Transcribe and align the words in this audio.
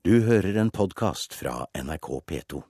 Du 0.00 0.14
hører 0.24 0.56
en 0.56 0.70
podkast 0.72 1.34
fra 1.36 1.66
NRK 1.76 2.06
P2. 2.24 2.62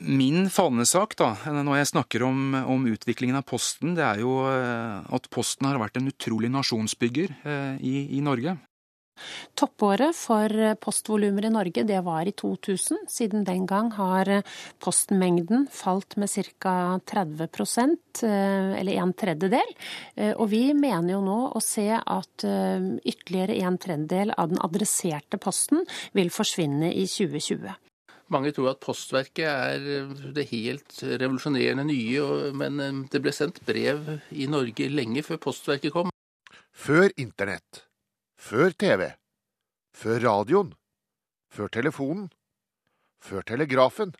Min 0.00 0.46
fanesak 0.48 1.12
da, 1.20 1.34
når 1.52 1.76
jeg 1.76 1.88
snakker 1.90 2.22
om, 2.24 2.38
om, 2.56 2.86
utviklingen 2.88 3.36
av 3.36 3.44
Posten, 3.44 3.92
det 3.98 4.04
er 4.06 4.22
jo 4.22 4.38
eh, 4.48 5.02
at 5.04 5.28
Posten 5.28 5.68
har 5.68 5.76
vært 5.82 6.00
en 6.00 6.08
utrolig 6.08 6.48
nasjonsbygger 6.54 7.34
eh, 7.44 7.74
i, 7.84 7.92
i 8.16 8.22
Norge. 8.24 8.56
Toppåret 9.54 10.16
for 10.16 10.50
postvolumer 10.82 11.46
i 11.46 11.52
Norge 11.52 11.84
det 11.86 12.00
var 12.04 12.26
i 12.26 12.32
2000. 12.32 13.04
Siden 13.08 13.44
den 13.46 13.66
gang 13.66 13.92
har 13.94 14.30
postmengden 14.82 15.68
falt 15.72 16.16
med 16.18 16.30
ca. 16.58 16.98
30 17.06 17.48
eh, 18.26 18.80
eller 18.80 18.92
en 18.92 19.12
tredjedel. 19.12 19.74
Eh, 20.16 20.32
og 20.32 20.50
vi 20.50 20.66
mener 20.74 21.14
jo 21.14 21.22
nå 21.24 21.38
å 21.54 21.62
se 21.62 21.86
at 21.94 22.46
eh, 22.48 22.90
ytterligere 23.04 23.60
en 23.62 23.78
tredjedel 23.78 24.34
av 24.36 24.50
den 24.50 24.62
adresserte 24.64 25.38
posten 25.38 25.86
vil 26.12 26.34
forsvinne 26.34 26.90
i 26.92 27.06
2020. 27.06 27.70
Mange 28.34 28.50
tror 28.56 28.72
at 28.72 28.80
Postverket 28.82 29.46
er 29.46 30.06
det 30.34 30.48
helt 30.48 31.02
revolusjonerende 31.04 31.84
nye, 31.86 32.52
men 32.56 33.04
det 33.12 33.20
ble 33.22 33.34
sendt 33.36 33.60
brev 33.68 34.16
i 34.32 34.48
Norge 34.50 34.88
lenge 34.90 35.22
før 35.22 35.42
Postverket 35.44 35.92
kom. 35.94 36.10
Før 36.74 37.12
internett 37.20 37.84
før 38.44 38.74
TV. 38.76 39.08
Før 39.96 40.20
radioen. 40.20 40.74
Før 41.48 41.70
telefonen. 41.72 42.28
Før 43.24 43.44
telegrafen. 43.48 44.12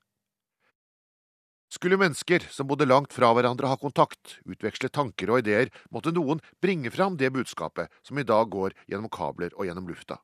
Skulle 1.69 1.99
mennesker 2.01 2.47
som 2.55 2.69
bodde 2.71 2.87
langt 2.87 3.13
fra 3.13 3.33
hverandre 3.35 3.69
ha 3.69 3.77
kontakt, 3.81 4.39
utveksle 4.49 4.89
tanker 4.95 5.33
og 5.33 5.43
ideer, 5.43 5.73
måtte 5.93 6.15
noen 6.15 6.41
bringe 6.63 6.93
fram 6.95 7.19
det 7.21 7.33
budskapet 7.35 7.93
som 8.07 8.21
i 8.21 8.25
dag 8.25 8.49
går 8.55 8.77
gjennom 8.89 9.13
kabler 9.13 9.53
og 9.59 9.69
gjennom 9.69 9.91
lufta. 9.91 10.21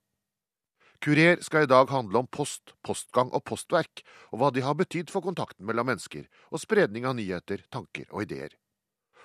Kurer 1.05 1.43
skal 1.45 1.67
i 1.67 1.71
dag 1.73 1.91
handle 1.93 2.23
om 2.23 2.29
post, 2.31 2.73
postgang 2.87 3.33
og 3.37 3.45
postverk, 3.49 4.05
og 4.31 4.41
hva 4.41 4.53
de 4.55 4.65
har 4.65 4.79
betydd 4.79 5.13
for 5.13 5.25
kontakten 5.27 5.67
mellom 5.69 5.91
mennesker 5.91 6.29
og 6.53 6.63
spredning 6.63 7.09
av 7.09 7.19
nyheter, 7.19 7.67
tanker 7.73 8.07
og 8.13 8.25
ideer. 8.29 8.57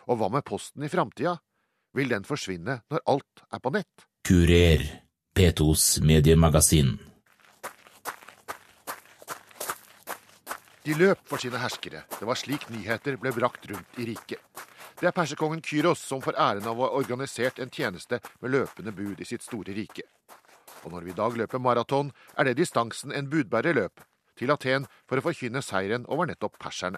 Og 0.09 0.19
hva 0.19 0.31
med 0.33 0.47
posten 0.47 0.83
i 0.83 0.91
framtida? 0.91 1.37
Vil 1.95 2.11
den 2.11 2.27
forsvinne 2.27 2.81
når 2.91 3.07
alt 3.11 3.45
er 3.51 3.63
på 3.63 3.71
nett? 3.75 4.07
Kurer, 4.27 5.01
P2s 5.35 6.01
mediemagasin. 6.01 6.99
De 10.83 10.95
løp 10.97 11.21
for 11.29 11.37
sine 11.37 11.61
herskere. 11.61 12.01
Det 12.09 12.25
var 12.25 12.39
slik 12.41 12.65
nyheter 12.73 13.19
ble 13.21 13.29
brakt 13.35 13.69
rundt 13.69 13.99
i 14.01 14.07
riket. 14.09 14.41
Det 14.97 15.05
er 15.05 15.13
persekongen 15.13 15.61
Kyros 15.61 16.01
som 16.01 16.25
får 16.25 16.39
æren 16.41 16.65
av 16.65 16.81
å 16.81 16.87
ha 16.87 16.97
organisert 16.97 17.61
en 17.61 17.69
tjeneste 17.69 18.17
med 18.41 18.55
løpende 18.55 18.95
bud 18.97 19.21
i 19.21 19.29
sitt 19.29 19.45
store 19.45 19.77
rike. 19.77 20.09
Og 20.81 20.97
når 20.97 21.05
vi 21.05 21.13
i 21.13 21.19
dag 21.21 21.37
løper 21.37 21.61
maraton, 21.61 22.09
er 22.33 22.49
det 22.49 22.57
distansen 22.63 23.13
en 23.13 23.29
budbærer 23.29 23.77
løp, 23.77 24.01
til 24.33 24.57
Aten 24.57 24.89
for 25.05 25.21
å 25.21 25.27
forkynne 25.29 25.61
seieren 25.61 26.09
over 26.09 26.33
nettopp 26.33 26.57
perserne. 26.57 26.97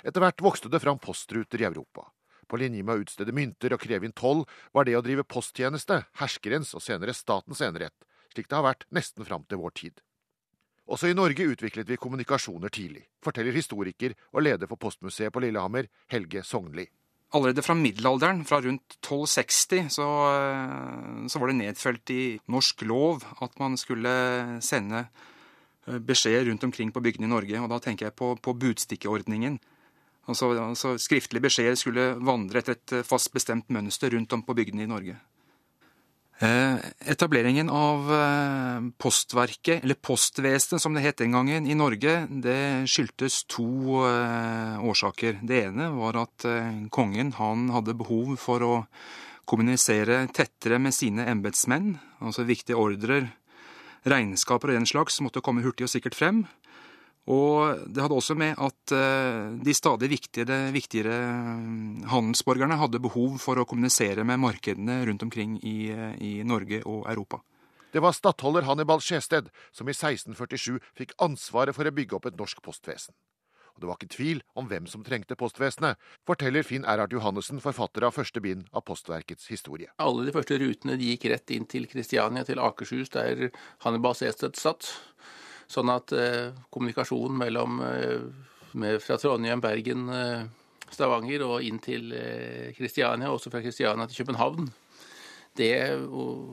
Etter 0.00 0.24
hvert 0.24 0.40
vokste 0.40 0.72
det 0.72 0.80
fram 0.80 0.96
postruter 1.04 1.60
i 1.60 1.68
Europa. 1.68 2.13
På 2.54 2.58
linje 2.62 2.84
med 2.86 2.94
å 2.94 3.02
utstede 3.02 3.32
mynter 3.34 3.72
og 3.74 3.80
kreve 3.82 4.06
inn 4.06 4.12
toll, 4.14 4.44
var 4.70 4.86
det 4.86 4.92
å 4.94 5.00
drive 5.02 5.24
posttjeneste 5.26 5.96
herskerens 6.20 6.68
og 6.78 6.84
senere 6.84 7.10
statens 7.10 7.58
enerett, 7.66 8.04
slik 8.30 8.46
det 8.46 8.54
har 8.54 8.62
vært 8.62 8.84
nesten 8.94 9.26
fram 9.26 9.42
til 9.50 9.58
vår 9.58 9.74
tid. 9.80 9.96
Også 10.86 11.10
i 11.10 11.16
Norge 11.18 11.48
utviklet 11.50 11.90
vi 11.90 11.98
kommunikasjoner 11.98 12.70
tidlig, 12.70 13.02
forteller 13.26 13.58
historiker 13.58 14.14
og 14.30 14.46
leder 14.46 14.70
for 14.70 14.78
Postmuseet 14.78 15.34
på 15.34 15.42
Lillehammer, 15.42 15.90
Helge 16.14 16.44
Sognli. 16.46 16.86
Allerede 17.34 17.66
fra 17.66 17.74
middelalderen, 17.74 18.46
fra 18.46 18.62
rundt 18.62 19.00
1260, 19.00 19.90
så, 19.90 20.08
eh, 20.38 21.26
så 21.26 21.42
var 21.42 21.50
det 21.50 21.58
nedfelt 21.58 22.14
i 22.14 22.38
norsk 22.46 22.86
lov 22.86 23.26
at 23.42 23.58
man 23.58 23.74
skulle 23.74 24.14
sende 24.62 25.08
eh, 25.88 25.98
beskjed 25.98 26.46
rundt 26.46 26.70
omkring 26.70 26.94
på 26.94 27.02
bygdene 27.02 27.26
i 27.26 27.34
Norge. 27.34 27.66
Og 27.66 27.72
da 27.74 27.82
tenker 27.82 28.12
jeg 28.12 28.14
på, 28.14 28.36
på 28.38 28.54
budstikkeordningen. 28.54 29.58
Altså, 30.30 30.50
altså 30.56 30.94
Skriftlige 31.00 31.44
beskjeder 31.44 31.78
skulle 31.78 32.08
vandre 32.24 32.62
etter 32.62 32.78
et 32.78 32.98
eh, 32.98 33.06
fast 33.06 33.32
bestemt 33.34 33.70
mønster 33.74 34.14
rundt 34.14 34.32
om 34.36 34.44
på 34.44 34.56
bygdene 34.56 34.86
i 34.86 34.90
Norge. 34.90 35.18
Eh, 36.42 36.86
etableringen 37.12 37.68
av 37.70 38.08
eh, 38.10 38.86
Postverket, 39.00 39.84
eller 39.84 40.00
Postvesenet 40.00 40.82
som 40.82 40.96
det 40.96 41.04
het 41.04 41.20
den 41.20 41.36
gangen, 41.36 41.68
i 41.68 41.76
Norge, 41.78 42.16
det 42.28 42.88
skyldtes 42.90 43.42
to 43.52 44.00
årsaker. 44.00 45.38
Det 45.44 45.60
ene 45.68 45.92
var 45.94 46.18
at 46.24 46.48
kongen 46.94 47.34
han 47.38 47.68
hadde 47.74 47.96
behov 48.00 48.34
for 48.40 48.64
å 48.64 48.74
kommunisere 49.44 50.24
tettere 50.32 50.80
med 50.80 50.96
sine 50.96 51.28
embetsmenn. 51.28 51.98
Altså 52.24 52.46
viktige 52.48 52.80
ordrer, 52.80 53.28
regnskaper 54.08 54.72
og 54.72 54.80
den 54.80 54.88
slags 54.88 55.20
måtte 55.24 55.44
komme 55.44 55.64
hurtig 55.64 55.86
og 55.86 55.92
sikkert 55.92 56.16
frem. 56.16 56.44
Og 57.32 57.86
det 57.88 58.02
hadde 58.04 58.16
også 58.18 58.36
med 58.36 58.58
at 58.60 58.92
eh, 58.92 59.54
de 59.64 59.74
stadig 59.76 60.10
viktigere, 60.12 60.58
viktigere 60.74 61.16
mm, 61.56 62.04
handelsborgerne 62.12 62.76
hadde 62.76 63.00
behov 63.00 63.38
for 63.40 63.56
å 63.56 63.64
kommunisere 63.68 64.26
med 64.28 64.42
markedene 64.42 65.00
rundt 65.08 65.24
omkring 65.24 65.56
i, 65.64 65.88
i 66.20 66.34
Norge 66.44 66.82
og 66.84 67.06
Europa. 67.08 67.40
Det 67.94 68.02
var 68.02 68.12
stattholder 68.12 68.66
Hannibal 68.66 69.00
Skjested 69.00 69.48
som 69.72 69.88
i 69.88 69.94
1647 69.94 70.82
fikk 70.98 71.14
ansvaret 71.22 71.76
for 71.76 71.86
å 71.86 71.94
bygge 71.94 72.18
opp 72.18 72.26
et 72.28 72.36
norsk 72.36 72.60
postvesen. 72.64 73.14
Og 73.74 73.82
det 73.82 73.88
var 73.88 73.98
ikke 73.98 74.14
tvil 74.14 74.42
om 74.58 74.68
hvem 74.70 74.84
som 74.90 75.02
trengte 75.06 75.36
postvesenet, 75.38 75.98
forteller 76.26 76.66
Finn 76.66 76.86
Erhard 76.86 77.14
Johannessen, 77.14 77.62
forfatter 77.62 78.06
av 78.06 78.14
første 78.14 78.42
bind 78.42 78.68
av 78.70 78.84
Postverkets 78.86 79.48
historie. 79.50 79.90
Alle 79.98 80.28
de 80.28 80.34
første 80.34 80.58
rutene 80.62 80.98
de 81.00 81.10
gikk 81.10 81.26
rett 81.32 81.54
inn 81.54 81.66
til 81.70 81.88
Kristiania, 81.90 82.44
til 82.46 82.62
Akershus, 82.62 83.10
der 83.14 83.48
Hannibal 83.82 84.14
Skjested 84.14 84.54
satt. 84.60 84.92
Sånn 85.74 85.90
at 85.90 86.12
eh, 86.14 86.52
kommunikasjonen 86.70 87.38
mellom 87.40 87.80
eh, 87.82 88.20
med, 88.78 89.00
fra 89.02 89.18
Trondheim, 89.18 89.62
Bergen, 89.64 90.06
eh, 90.14 90.44
Stavanger 90.94 91.42
og 91.46 91.64
inn 91.66 91.80
til 91.82 92.12
Kristiania, 92.76 93.32
også 93.32 93.50
fra 93.50 93.62
Kristiania 93.64 94.06
til 94.06 94.20
København, 94.20 94.68
det 95.58 95.72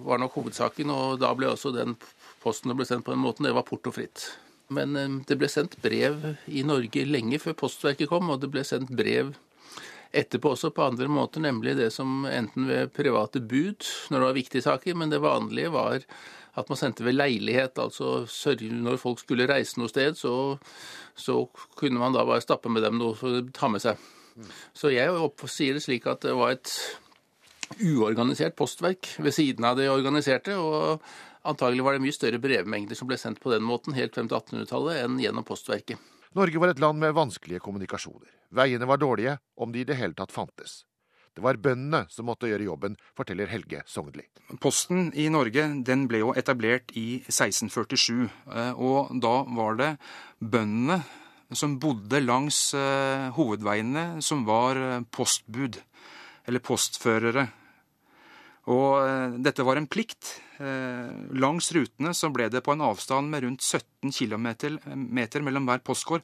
var 0.08 0.22
nok 0.22 0.38
hovedsaken. 0.40 0.90
Og 0.94 1.20
da 1.22 1.30
ble 1.38 1.52
også 1.52 1.74
den 1.76 1.94
posten 2.42 2.72
som 2.72 2.80
ble 2.80 2.88
sendt 2.90 3.06
på 3.06 3.14
den 3.14 3.22
måten, 3.22 3.46
det 3.46 3.54
var 3.54 3.68
portofritt. 3.68 4.32
Men 4.74 4.96
det 5.30 5.38
ble 5.38 5.50
sendt 5.52 5.78
brev 5.84 6.24
i 6.50 6.64
Norge 6.66 7.06
lenge 7.06 7.42
før 7.44 7.58
Postverket 7.60 8.10
kom, 8.10 8.32
og 8.34 8.42
det 8.42 8.50
ble 8.54 8.64
sendt 8.66 8.94
brev 8.98 9.34
etterpå 10.12 10.54
også 10.54 10.72
på 10.76 10.84
andre 10.86 11.08
måter, 11.12 11.44
nemlig 11.44 11.78
det 11.80 11.90
som 11.96 12.26
enten 12.28 12.68
ved 12.70 12.92
private 12.96 13.42
bud, 13.42 13.88
når 14.12 14.18
det 14.18 14.28
var 14.28 14.38
viktige 14.38 14.66
saker, 14.66 14.98
men 15.00 15.12
det 15.14 15.22
vanlige 15.24 15.72
var 15.74 16.04
at 16.60 16.68
man 16.70 16.80
sendte 16.80 17.06
ved 17.08 17.16
leilighet. 17.16 17.80
Altså 17.80 18.26
når 18.60 19.00
folk 19.00 19.22
skulle 19.24 19.48
reise 19.50 19.80
noe 19.80 19.92
sted, 19.92 20.18
så, 20.20 20.58
så 21.16 21.46
kunne 21.80 22.02
man 22.02 22.16
da 22.16 22.26
bare 22.28 22.44
stappe 22.44 22.70
med 22.70 22.84
dem 22.84 23.00
noe 23.00 23.16
for 23.16 23.40
å 23.40 23.46
ta 23.56 23.72
med 23.72 23.84
seg. 23.84 24.00
Så 24.76 24.92
jeg 24.94 25.12
sier 25.52 25.76
det 25.76 25.84
slik 25.84 26.08
at 26.08 26.24
det 26.24 26.36
var 26.36 26.56
et 26.56 26.72
uorganisert 27.80 28.56
postverk 28.60 29.14
ved 29.20 29.36
siden 29.36 29.68
av 29.68 29.78
det 29.80 29.90
organiserte. 29.92 30.58
og 30.60 31.04
Antagelig 31.48 31.86
var 31.86 31.96
det 31.96 32.04
mye 32.04 32.16
større 32.16 32.42
brevmengder 32.42 32.98
som 32.98 33.10
ble 33.10 33.18
sendt 33.20 33.42
på 33.42 33.52
den 33.54 33.66
måten 33.66 33.96
helt 33.98 34.16
frem 34.16 34.30
til 34.30 34.38
1800-tallet 34.38 35.06
enn 35.06 35.22
gjennom 35.24 35.48
Postverket. 35.48 35.98
Norge 36.38 36.60
var 36.64 36.72
et 36.72 36.80
land 36.80 37.02
med 37.02 37.12
vanskelige 37.18 37.60
kommunikasjoner. 37.60 38.30
Veiene 38.56 38.88
var 38.88 39.02
dårlige, 39.02 39.36
om 39.60 39.72
de 39.74 39.82
i 39.82 39.88
det 39.88 39.98
hele 40.00 40.16
tatt 40.16 40.32
fantes. 40.32 40.86
Det 41.36 41.44
var 41.44 41.60
bøndene 41.64 42.06
som 42.12 42.28
måtte 42.28 42.50
gjøre 42.50 42.68
jobben, 42.68 42.98
forteller 43.16 43.52
Helge 43.52 43.82
Sognli. 43.88 44.26
Posten 44.64 45.10
i 45.16 45.30
Norge 45.32 45.64
den 45.88 46.06
ble 46.12 46.22
jo 46.24 46.34
etablert 46.36 46.92
i 47.00 47.22
1647. 47.24 48.28
Eh, 48.52 48.72
og 48.76 49.14
da 49.24 49.34
var 49.56 49.80
det 49.80 49.92
bøndene 50.40 51.02
som 51.56 51.78
bodde 51.84 52.20
langs 52.24 52.60
eh, 52.76 53.28
hovedveiene, 53.36 54.22
som 54.24 54.44
var 54.48 54.80
eh, 54.80 55.04
postbud, 55.12 55.80
eller 56.48 56.64
postførere. 56.64 57.48
Og 58.72 59.40
dette 59.42 59.64
var 59.66 59.80
en 59.80 59.88
plikt. 59.90 60.36
Langs 61.42 61.72
rutene 61.74 62.12
så 62.14 62.30
ble 62.30 62.46
det 62.54 62.62
på 62.62 62.76
en 62.76 62.84
avstand 62.86 63.32
med 63.32 63.46
rundt 63.46 63.64
17 63.66 64.12
km 64.14 64.48
mellom 65.42 65.70
hver 65.70 65.82
postgård 65.86 66.22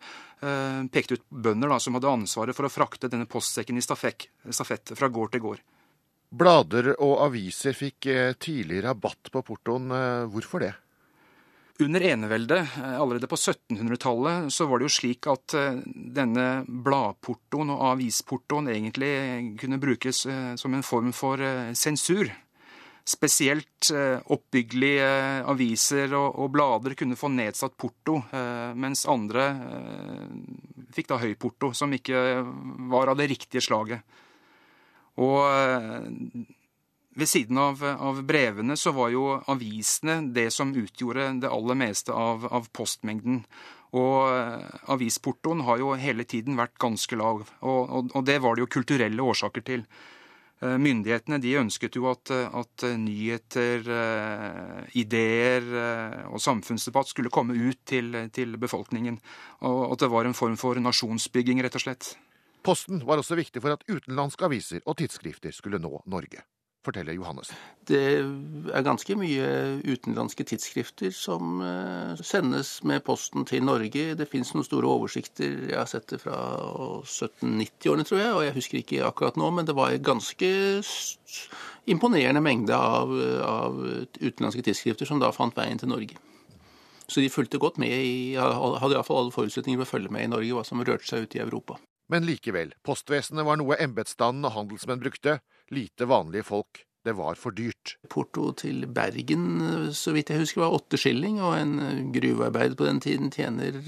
pekt 0.92 1.08
pekte 1.08 1.18
ut 1.18 1.26
bønder 1.30 1.72
da, 1.72 1.80
som 1.80 1.96
hadde 1.96 2.12
ansvaret 2.12 2.56
for 2.56 2.68
å 2.68 2.72
frakte 2.72 3.10
denne 3.12 3.28
postsekken 3.30 3.78
i 3.78 3.82
stafett, 3.82 4.28
stafett 4.50 4.92
fra 4.98 5.08
gård 5.08 5.32
til 5.34 5.44
gård. 5.44 5.62
Blader 6.30 6.92
og 6.98 7.22
aviser 7.24 7.76
fikk 7.78 8.10
eh, 8.12 8.34
tidlig 8.36 8.82
rabatt 8.84 9.32
på 9.32 9.44
portoen. 9.48 9.92
Eh, 9.92 10.26
hvorfor 10.28 10.66
det? 10.66 10.74
Under 11.80 12.02
eneveldet, 12.02 12.74
allerede 12.98 13.30
på 13.30 13.38
1700-tallet, 13.38 14.50
så 14.52 14.66
var 14.66 14.82
det 14.82 14.88
jo 14.88 14.96
slik 14.96 15.28
at 15.30 15.54
denne 15.94 16.46
bladportoen 16.66 17.70
og 17.70 17.84
avisportoen 17.92 18.72
egentlig 18.74 19.12
kunne 19.62 19.78
brukes 19.78 20.24
som 20.58 20.74
en 20.74 20.82
form 20.82 21.12
for 21.14 21.38
sensur. 21.78 22.34
Spesielt 23.08 23.88
oppbyggelige 24.36 25.08
aviser 25.48 26.12
og, 26.18 26.50
blader 26.52 26.96
kunne 27.00 27.16
få 27.16 27.30
nedsatt 27.32 27.78
porto, 27.80 28.18
eh, 28.36 28.74
mens 28.76 29.06
andre 29.08 29.46
eh, 29.48 30.26
fikk 30.92 31.14
da 31.14 31.22
høy 31.22 31.32
porto, 31.40 31.72
som 31.72 31.94
ikke 31.96 32.42
var 32.92 33.14
av 33.14 33.20
det 33.22 33.30
riktige 33.32 33.64
slaget. 33.64 34.04
Og 35.24 35.40
eh, 35.48 36.44
ved 37.18 37.30
siden 37.30 37.58
av, 37.58 37.82
av, 37.82 38.22
brevene 38.28 38.78
så 38.78 38.94
var 38.94 39.10
jo 39.10 39.40
avisene 39.50 40.20
det 40.34 40.52
som 40.54 40.76
utgjorde 40.78 41.32
det 41.42 41.50
aller 41.50 41.80
meste 41.80 42.14
av, 42.14 42.46
av 42.54 42.70
postmengden. 42.76 43.42
Og 43.98 44.28
eh, 44.30 44.68
avisportoen 44.94 45.64
har 45.66 45.82
jo 45.82 45.96
hele 45.98 46.28
tiden 46.30 46.60
vært 46.60 46.78
ganske 46.82 47.18
lav. 47.18 47.48
Og, 47.62 47.82
og, 47.88 48.14
og, 48.14 48.22
det 48.28 48.38
var 48.44 48.56
det 48.56 48.66
jo 48.66 48.74
kulturelle 48.78 49.32
årsaker 49.34 49.66
til. 49.66 49.88
Eh, 50.58 50.78
myndighetene 50.82 51.40
de 51.44 51.54
ønsket 51.62 51.98
jo 52.00 52.08
at, 52.10 52.32
at 52.34 52.88
nyheter, 52.98 53.86
ideer 54.98 55.68
og 56.32 56.42
samfunnsdebatt 56.42 57.12
skulle 57.12 57.34
komme 57.34 57.54
ut 57.54 57.84
til, 57.86 58.16
til 58.34 58.58
befolkningen. 58.58 59.22
Og 59.70 59.94
at 59.94 60.06
det 60.06 60.12
var 60.14 60.26
en 60.26 60.38
form 60.38 60.58
for 60.58 60.80
nasjonsbygging, 60.82 61.62
rett 61.62 61.78
og 61.78 61.86
slett. 61.86 62.16
Posten 62.66 63.06
var 63.06 63.22
også 63.22 63.38
viktig 63.38 63.62
for 63.64 63.78
at 63.78 63.86
utenlandske 63.88 64.50
aviser 64.50 64.84
og 64.86 64.98
tidsskrifter 65.00 65.54
skulle 65.56 65.80
nå 65.80 66.02
Norge 66.10 66.44
forteller 66.88 67.16
Johannes. 67.18 67.52
Det 67.88 68.02
er 68.74 68.86
ganske 68.86 69.16
mye 69.20 69.48
utenlandske 69.86 70.46
tidsskrifter 70.48 71.14
som 71.16 71.62
eh, 71.64 72.20
sendes 72.26 72.78
med 72.88 73.04
posten 73.08 73.46
til 73.48 73.66
Norge. 73.68 74.14
Det 74.20 74.30
fins 74.32 74.54
noen 74.56 74.68
store 74.68 74.90
oversikter. 74.90 75.68
Jeg 75.72 75.78
har 75.78 75.90
sett 75.92 76.08
det 76.12 76.22
fra 76.24 76.38
1790-årene, 77.04 78.08
tror 78.08 78.24
jeg, 78.24 78.36
og 78.36 78.46
jeg 78.48 78.56
husker 78.58 78.82
ikke 78.82 79.04
akkurat 79.08 79.40
nå, 79.40 79.52
men 79.56 79.68
det 79.68 79.76
var 79.78 79.94
en 79.94 80.08
ganske 80.08 80.52
imponerende 81.88 82.44
mengde 82.44 82.76
av, 82.76 83.12
av 83.48 83.78
utenlandske 84.20 84.66
tidsskrifter 84.66 85.08
som 85.08 85.22
da 85.24 85.32
fant 85.36 85.56
veien 85.58 85.80
til 85.80 85.92
Norge. 85.92 86.20
Så 87.08 87.24
de 87.24 87.32
fulgte 87.32 87.60
godt 87.60 87.78
med 87.80 87.94
i, 87.94 88.36
hadde 88.36 88.96
iallfall 88.96 89.22
alle 89.22 89.36
forutsetninger 89.36 89.80
for 89.80 89.88
å 89.88 89.94
følge 89.96 90.12
med 90.12 90.28
i 90.28 90.32
Norge, 90.34 90.56
hva 90.58 90.66
som 90.68 90.84
rørte 90.84 91.08
seg 91.08 91.24
ute 91.24 91.40
i 91.40 91.44
Europa. 91.46 91.80
Men 92.12 92.28
likevel, 92.28 92.74
postvesenet 92.88 93.48
var 93.48 93.60
noe 93.60 93.80
embetsstanden 93.84 94.48
og 94.48 94.56
handelsmenn 94.56 95.00
brukte, 95.04 95.38
lite 95.74 96.08
vanlige 96.10 96.48
folk. 96.48 96.84
Det 97.08 97.14
var 97.16 97.38
for 97.40 97.56
dyrt. 97.56 97.96
Porto 98.12 98.50
til 98.60 98.84
Bergen, 98.92 99.94
så 99.96 100.12
vidt 100.12 100.34
jeg 100.34 100.42
husker, 100.42 100.66
var 100.66 100.76
åtte 100.76 101.00
skilling, 101.00 101.40
og 101.40 101.56
en 101.56 102.12
gruvearbeider 102.12 102.76
på 102.76 102.88
den 102.90 103.00
tiden 103.00 103.32
tjener, 103.32 103.80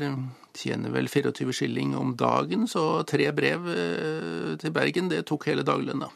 tjener 0.56 0.94
vel 0.96 1.12
24 1.12 1.56
skilling 1.58 1.98
om 2.00 2.16
dagen, 2.16 2.64
så 2.68 3.04
tre 3.04 3.28
brev 3.36 3.68
eh, 3.74 4.56
til 4.62 4.72
Bergen, 4.72 5.12
det 5.12 5.26
tok 5.28 5.50
hele 5.52 5.68
daglønna. 5.68 6.08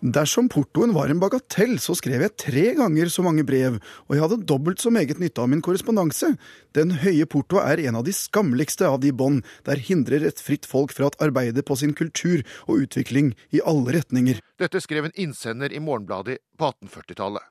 Dersom 0.00 0.46
portoen 0.48 0.94
var 0.96 1.10
en 1.12 1.18
bagatell, 1.20 1.74
så 1.76 1.92
skrev 1.92 2.22
jeg 2.24 2.32
tre 2.40 2.62
ganger 2.78 3.10
så 3.12 3.20
mange 3.20 3.42
brev, 3.44 3.74
og 4.08 4.14
jeg 4.16 4.22
hadde 4.22 4.46
dobbelt 4.48 4.80
så 4.80 4.88
meget 4.88 5.20
nytte 5.20 5.42
av 5.42 5.50
min 5.52 5.60
korrespondanse. 5.60 6.30
Den 6.72 6.94
høye 7.02 7.26
porto 7.28 7.60
er 7.60 7.82
en 7.84 7.98
av 8.00 8.06
de 8.06 8.14
skammeligste 8.16 8.88
av 8.88 9.02
de 9.04 9.12
bånd 9.12 9.44
der 9.68 9.76
hindrer 9.76 10.24
et 10.24 10.40
fritt 10.40 10.64
folk 10.64 10.94
fra 10.96 11.10
å 11.10 11.12
arbeide 11.20 11.60
på 11.60 11.76
sin 11.76 11.92
kultur 11.92 12.40
og 12.64 12.86
utvikling 12.86 13.34
i 13.52 13.60
alle 13.60 13.98
retninger. 13.98 14.40
Dette 14.56 14.80
skrev 14.80 15.10
en 15.10 15.16
innsender 15.20 15.68
i 15.68 15.84
Morgenbladet 15.84 16.40
på 16.56 16.72
1840-tallet. 16.72 17.44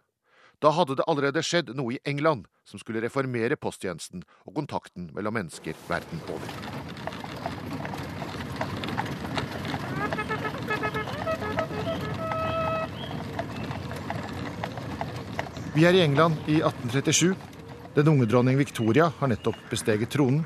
Da 0.59 0.73
hadde 0.73 0.97
det 0.97 1.05
allerede 1.05 1.45
skjedd 1.45 1.69
noe 1.77 1.99
i 1.99 2.03
England 2.09 2.49
som 2.65 2.81
skulle 2.81 3.05
reformere 3.05 3.61
posttjenesten 3.61 4.25
og 4.49 4.57
kontakten 4.57 5.11
mellom 5.13 5.37
mennesker 5.37 5.77
verden 5.87 6.25
over. 6.33 6.68
Vi 15.73 15.85
er 15.85 15.93
i 15.93 16.01
England 16.01 16.35
i 16.47 16.59
1837. 16.65 17.35
Den 17.95 18.07
unge 18.07 18.25
dronning 18.25 18.57
Victoria 18.57 19.11
har 19.19 19.29
nettopp 19.29 19.57
besteget 19.69 20.09
tronen. 20.09 20.41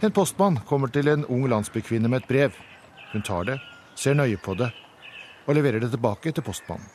En 0.00 0.12
postmann 0.12 0.58
kommer 0.68 0.90
til 0.92 1.08
en 1.08 1.24
ung 1.32 1.46
landsbykvinne 1.48 2.10
med 2.12 2.22
et 2.22 2.28
brev. 2.28 2.56
Hun 3.12 3.22
tar 3.24 3.46
det, 3.48 3.56
ser 3.96 4.16
nøye 4.18 4.36
på 4.36 4.56
det 4.58 4.70
og 5.44 5.56
leverer 5.56 5.80
det 5.80 5.90
tilbake 5.92 6.32
til 6.32 6.44
postmannen. 6.44 6.86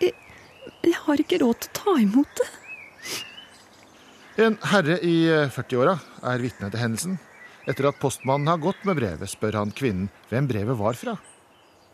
Jeg, 0.00 0.14
jeg 0.86 0.98
har 1.04 1.22
ikke 1.22 1.40
råd 1.42 1.58
til 1.62 1.70
å 1.70 1.78
ta 1.78 1.94
imot 2.02 2.40
det. 2.40 2.48
En 4.46 4.56
herre 4.70 4.96
i 5.04 5.14
40-åra 5.50 5.96
eh, 5.98 6.28
er 6.32 6.44
vitne 6.44 6.70
til 6.70 6.80
hendelsen. 6.80 7.18
Etter 7.68 7.90
at 7.90 7.98
postmannen 8.00 8.48
har 8.50 8.62
gått 8.62 8.86
med 8.88 8.98
brevet, 8.98 9.30
spør 9.30 9.58
han 9.60 9.74
kvinnen 9.76 10.08
hvem 10.30 10.48
brevet 10.50 10.78
var 10.78 10.98
fra. 10.98 11.16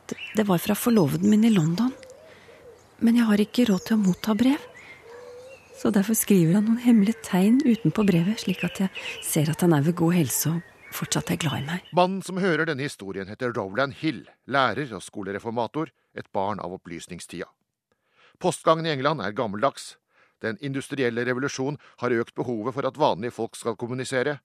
Det, 0.06 0.18
det 0.38 0.44
var 0.46 0.60
fra 0.62 0.76
forloveden 0.78 1.32
min 1.32 1.48
i 1.48 1.52
London. 1.52 1.92
Men 3.02 3.18
jeg 3.18 3.28
har 3.28 3.42
ikke 3.42 3.66
råd 3.72 3.88
til 3.88 3.96
å 3.98 4.04
motta 4.04 4.36
brev. 4.38 4.62
Så 5.76 5.90
derfor 5.92 6.16
skriver 6.16 6.56
han 6.56 6.64
noen 6.64 6.80
hemmelige 6.80 7.20
tegn 7.26 7.58
utenpå 7.60 8.06
brevet, 8.08 8.40
slik 8.40 8.64
at 8.64 8.80
jeg 8.80 9.04
ser 9.24 9.50
at 9.52 9.60
han 9.60 9.74
er 9.76 9.84
ved 9.84 9.98
god 9.98 10.14
helse 10.16 10.54
og 10.54 10.94
fortsatt 10.96 11.34
er 11.34 11.40
glad 11.42 11.60
i 11.60 11.66
meg. 11.66 11.90
Mannen 11.96 12.22
som 12.24 12.40
hører 12.40 12.64
denne 12.68 12.86
historien, 12.86 13.28
heter 13.28 13.52
Rowland 13.52 13.98
Hill, 14.00 14.22
lærer 14.48 14.94
og 14.96 15.04
skolereformator, 15.04 15.92
et 16.16 16.30
barn 16.32 16.62
av 16.64 16.72
opplysningstida. 16.78 17.50
Postgangen 18.40 18.88
i 18.88 18.94
England 18.94 19.20
er 19.20 19.36
gammeldags. 19.36 19.96
Den 20.40 20.56
industrielle 20.64 21.24
revolusjon 21.28 21.76
har 22.00 22.14
økt 22.16 22.34
behovet 22.36 22.76
for 22.76 22.88
at 22.88 23.00
vanlige 23.00 23.36
folk 23.36 23.56
skal 23.56 23.76
kommunisere. 23.76 24.38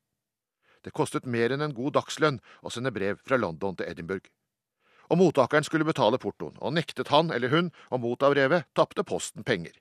Det 0.84 0.92
kostet 0.98 1.28
mer 1.30 1.54
enn 1.56 1.64
en 1.64 1.76
god 1.78 1.96
dagslønn 2.00 2.42
å 2.60 2.72
sende 2.74 2.92
brev 2.92 3.22
fra 3.24 3.40
London 3.40 3.78
til 3.80 3.88
Edinburgh. 3.88 4.28
Og 5.12 5.20
mottakeren 5.20 5.64
skulle 5.68 5.88
betale 5.88 6.20
portoen, 6.20 6.58
og 6.60 6.76
nektet 6.76 7.12
han 7.12 7.32
eller 7.32 7.52
hun 7.52 7.72
å 7.92 8.00
motta 8.00 8.32
brevet, 8.32 8.68
tapte 8.76 9.04
Posten 9.08 9.48
penger. 9.48 9.76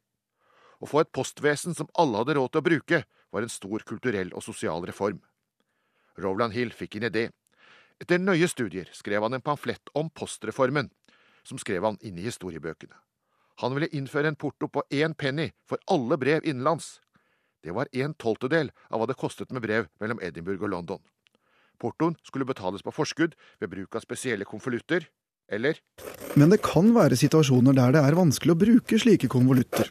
Å 0.81 0.89
få 0.89 1.03
et 1.03 1.13
postvesen 1.13 1.77
som 1.77 1.91
alle 2.01 2.23
hadde 2.23 2.39
råd 2.39 2.53
til 2.53 2.63
å 2.63 2.67
bruke, 2.67 3.03
var 3.31 3.45
en 3.45 3.53
stor 3.53 3.85
kulturell 3.87 4.33
og 4.33 4.45
sosial 4.45 4.85
reform. 4.89 5.21
Rowland 6.21 6.57
Hill 6.57 6.73
fikk 6.75 6.97
en 6.97 7.09
idé. 7.11 7.29
Etter 8.01 8.21
nøye 8.21 8.49
studier 8.49 8.89
skrev 8.97 9.23
han 9.23 9.37
en 9.37 9.45
pamflett 9.45 9.93
om 9.95 10.09
postreformen, 10.11 10.89
som 11.45 11.61
skrev 11.61 11.85
han 11.85 12.01
inn 12.01 12.19
i 12.19 12.25
historiebøkene. 12.25 12.97
Han 13.61 13.77
ville 13.77 13.91
innføre 13.93 14.33
en 14.33 14.41
porto 14.41 14.71
på 14.73 14.83
én 14.89 15.13
penny 15.13 15.51
for 15.69 15.81
alle 15.87 16.17
brev 16.17 16.47
innenlands. 16.49 16.99
Det 17.61 17.75
var 17.77 17.91
en 17.93 18.15
tolvtedel 18.17 18.73
av 18.89 19.03
hva 19.03 19.09
det 19.11 19.19
kostet 19.21 19.53
med 19.53 19.61
brev 19.67 19.91
mellom 20.01 20.21
Edinburgh 20.25 20.65
og 20.65 20.73
London. 20.73 21.03
Portoen 21.81 22.17
skulle 22.25 22.49
betales 22.49 22.85
på 22.85 22.93
forskudd 22.93 23.37
ved 23.61 23.73
bruk 23.73 23.97
av 23.97 24.05
spesielle 24.05 24.49
konvolutter, 24.49 25.05
eller 25.51 25.79
Men 26.39 26.53
det 26.53 26.61
kan 26.63 26.93
være 26.95 27.19
situasjoner 27.19 27.75
der 27.75 27.95
det 27.97 28.03
er 28.07 28.17
vanskelig 28.19 28.55
å 28.55 28.61
bruke 28.61 28.99
slike 29.03 29.29
konvolutter. 29.33 29.91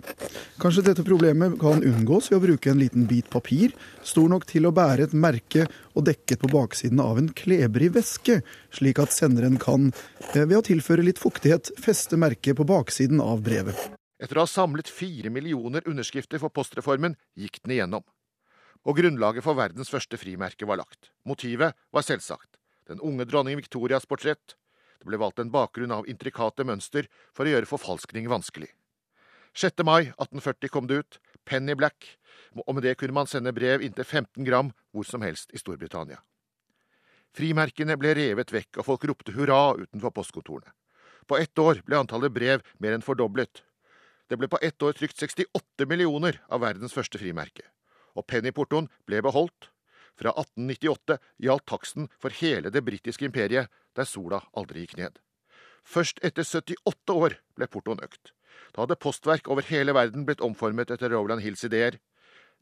Kanskje 0.59 0.85
dette 0.87 1.03
problemet 1.07 1.57
kan 1.59 1.83
unngås 1.83 2.29
ved 2.31 2.39
å 2.39 2.43
bruke 2.45 2.71
en 2.71 2.79
liten 2.79 3.07
bit 3.09 3.27
papir, 3.31 3.75
stor 4.03 4.29
nok 4.31 4.47
til 4.47 4.67
å 4.69 4.73
bære 4.75 5.09
et 5.09 5.15
merke 5.15 5.67
og 5.93 6.07
dekket 6.07 6.41
på 6.41 6.51
baksiden 6.53 7.01
av 7.03 7.19
en 7.19 7.29
klebrig 7.35 7.91
væske, 7.95 8.39
slik 8.75 9.01
at 9.03 9.15
senderen 9.15 9.59
kan, 9.59 9.91
eh, 10.33 10.45
ved 10.45 10.57
å 10.57 10.65
tilføre 10.65 11.03
litt 11.03 11.19
fuktighet, 11.19 11.71
feste 11.79 12.17
merket 12.17 12.55
på 12.55 12.67
baksiden 12.67 13.19
av 13.19 13.43
brevet. 13.43 13.75
Etter 14.19 14.35
å 14.35 14.43
ha 14.43 14.51
samlet 14.51 14.87
fire 14.91 15.29
millioner 15.31 15.81
underskrifter 15.87 16.39
for 16.39 16.49
postreformen, 16.49 17.15
gikk 17.37 17.61
den 17.63 17.77
igjennom. 17.77 18.03
Og 18.87 18.95
grunnlaget 18.95 19.43
for 19.43 19.55
verdens 19.55 19.91
første 19.91 20.17
frimerke 20.19 20.67
var 20.67 20.79
lagt. 20.79 21.11
Motivet 21.27 21.75
var 21.91 22.03
selvsagt. 22.03 22.59
Den 22.87 22.99
unge 22.99 23.27
dronning 23.27 23.59
Victorias 23.59 24.07
portrett, 24.09 24.55
det 24.99 25.07
ble 25.07 25.19
valgt 25.19 25.39
en 25.39 25.51
bakgrunn 25.51 25.93
av 25.95 26.07
intrikate 26.11 26.65
mønster 26.67 27.07
for 27.35 27.47
å 27.47 27.53
gjøre 27.53 27.69
forfalskning 27.69 28.27
vanskelig. 28.31 28.69
6. 29.55 29.83
mai 29.87 30.11
1840 30.11 30.71
kom 30.71 30.87
det 30.87 30.99
ut, 31.01 31.19
Penny 31.47 31.75
Black, 31.75 32.17
og 32.65 32.75
med 32.75 32.83
det 32.85 32.97
kunne 32.99 33.15
man 33.15 33.29
sende 33.29 33.53
brev 33.55 33.81
inntil 33.81 34.05
15 34.05 34.45
gram 34.45 34.73
hvor 34.91 35.07
som 35.07 35.23
helst 35.25 35.53
i 35.55 35.61
Storbritannia. 35.61 36.19
Frimerkene 37.35 37.95
ble 37.99 38.13
revet 38.17 38.51
vekk, 38.53 38.79
og 38.81 38.87
folk 38.87 39.05
ropte 39.05 39.33
hurra 39.35 39.77
utenfor 39.77 40.13
postkontorene. 40.13 40.73
På 41.29 41.37
ett 41.37 41.57
år 41.61 41.83
ble 41.85 41.99
antallet 41.99 42.33
brev 42.33 42.63
mer 42.81 42.95
enn 42.95 43.05
fordoblet. 43.05 43.61
Det 44.29 44.37
ble 44.37 44.49
på 44.49 44.59
ett 44.65 44.81
år 44.81 44.95
trykt 44.97 45.17
68 45.21 45.85
millioner 45.89 46.39
av 46.49 46.63
verdens 46.65 46.93
første 46.93 47.21
frimerke. 47.21 47.65
Og 48.17 48.25
pennyportoen 48.25 48.89
ble 49.05 49.21
beholdt, 49.25 49.69
fra 50.19 50.33
1898 50.35 51.15
gjaldt 51.45 51.65
taksten 51.69 52.09
for 52.19 52.33
hele 52.41 52.73
det 52.73 52.81
britiske 52.83 53.23
imperiet, 53.29 53.69
der 53.95 54.07
sola 54.07 54.43
aldri 54.57 54.85
gikk 54.85 54.97
ned. 54.99 55.19
Først 55.83 56.19
etter 56.25 56.45
78 56.45 57.15
år 57.15 57.39
ble 57.57 57.67
portoen 57.67 58.01
økt. 58.03 58.33
Da 58.75 58.83
hadde 58.83 58.99
postverk 58.99 59.47
over 59.49 59.65
hele 59.69 59.95
verden 59.95 60.25
blitt 60.27 60.43
omformet 60.45 60.91
etter 60.91 61.11
Rowland 61.13 61.41
Hills 61.41 61.63
ideer. 61.65 61.97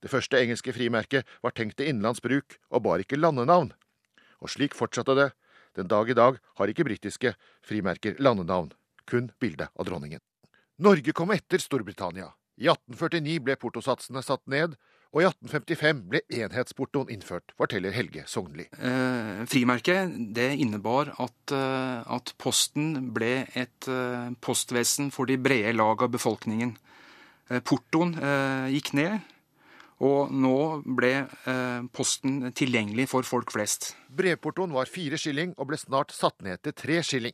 Det 0.01 0.11
første 0.11 0.39
engelske 0.39 0.73
frimerket 0.75 1.27
var 1.43 1.55
tenkt 1.57 1.79
til 1.79 1.89
innenlands 1.89 2.21
bruk 2.21 2.59
og 2.69 2.83
bar 2.85 3.01
ikke 3.01 3.19
landenavn. 3.19 3.73
Og 4.39 4.53
slik 4.53 4.77
fortsatte 4.77 5.15
det. 5.17 5.31
Den 5.77 5.89
dag 5.89 6.09
i 6.09 6.17
dag 6.17 6.37
har 6.57 6.71
ikke 6.71 6.85
britiske 6.87 7.33
frimerker 7.65 8.17
landenavn, 8.21 8.71
kun 9.05 9.31
bilde 9.41 9.69
av 9.73 9.85
dronningen. 9.89 10.21
Norge 10.81 11.13
kom 11.13 11.33
etter 11.33 11.61
Storbritannia. 11.61 12.31
I 12.57 12.69
1849 12.69 13.41
ble 13.45 13.55
portosatsene 13.61 14.23
satt 14.25 14.43
ned, 14.49 14.73
og 15.17 15.23
i 15.23 15.25
1855 15.25 16.01
ble 16.11 16.19
enhetsportoen 16.43 17.09
innført, 17.09 17.49
forteller 17.57 17.95
Helge 17.95 18.21
Sognli. 18.29 18.67
Eh, 18.77 19.39
frimerket 19.49 20.13
det 20.37 20.51
innebar 20.61 21.09
at, 21.17 21.53
eh, 21.57 22.03
at, 22.05 22.33
Posten 22.37 23.09
ble 23.15 23.47
et 23.57 23.87
eh, 23.89 24.29
postvesen 24.45 25.09
for 25.09 25.25
de 25.25 25.39
brede 25.41 25.73
lag 25.73 26.03
av 26.05 26.13
befolkningen. 26.13 26.75
Eh, 27.49 27.63
portoen 27.65 28.13
eh, 28.13 28.69
gikk 28.75 28.93
ned, 28.93 29.17
og 30.05 30.29
nå 30.29 30.83
ble 30.85 31.13
eh, 31.25 31.81
Posten 31.89 32.51
tilgjengelig 32.53 33.09
for 33.09 33.25
folk 33.25 33.55
flest. 33.55 33.95
Brevportoen 34.13 34.75
var 34.75 34.85
fire 34.85 35.17
skilling 35.17 35.57
og 35.57 35.71
ble 35.71 35.81
snart 35.81 36.13
satt 36.13 36.45
ned 36.45 36.61
til 36.61 36.77
tre 36.77 37.01
skilling. 37.01 37.33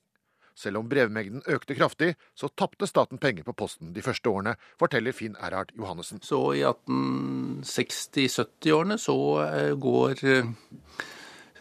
Selv 0.56 0.78
om 0.80 0.90
brevmengden 0.90 1.42
økte 1.50 1.76
kraftig, 1.78 2.16
så 2.38 2.48
tapte 2.54 2.88
staten 2.90 3.18
penger 3.22 3.44
på 3.48 3.54
posten 3.58 3.94
de 3.96 4.02
første 4.06 4.30
årene, 4.30 4.56
forteller 4.80 5.12
Finn 5.16 5.36
Erhard 5.42 5.72
Johannessen. 5.78 6.20
Så 6.22 6.54
i 6.58 6.64
1860-70-årene 6.68 8.98
så 9.02 9.18
eh, 9.48 9.74
går 9.74 10.14
eh, 10.30 10.46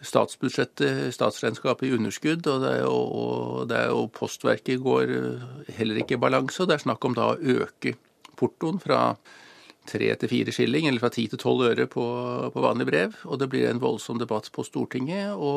statsbudsjettet, 0.02 1.14
statsregnskapet 1.16 1.88
i 1.88 1.92
underskudd, 1.96 2.46
og, 2.46 2.61
det 2.64 2.70
er 2.76 2.82
jo, 2.84 2.92
og, 2.92 3.68
det 3.70 3.76
er 3.78 3.88
jo 3.94 4.00
Postverket 4.12 4.84
går 4.84 5.04
eh, 5.16 5.42
heller 5.78 5.96
ikke 6.02 6.16
i 6.18 6.25
balanse. 6.26 6.58
og 6.62 6.68
Det 6.68 6.76
er 6.76 6.87
snakk 6.87 7.02
om 7.08 7.14
da 7.16 7.25
å 7.32 7.40
øke 7.40 7.90
portoen 8.37 8.78
fra 8.82 9.00
tre 9.88 10.08
til 10.14 10.28
fire 10.30 10.52
skilling, 10.54 10.87
eller 10.87 11.00
fra 11.02 11.11
ti 11.11 11.26
til 11.30 11.38
tolv 11.40 11.62
øre 11.72 11.87
på, 11.90 12.04
på, 12.52 12.61
vanlig 12.62 12.87
brev. 12.92 13.11
Og 13.25 13.38
det 13.40 13.49
blir 13.50 13.70
en 13.70 13.82
voldsom 13.82 14.18
debatt 14.20 14.46
på 14.54 14.62
Stortinget. 14.66 15.28
og 15.32 15.52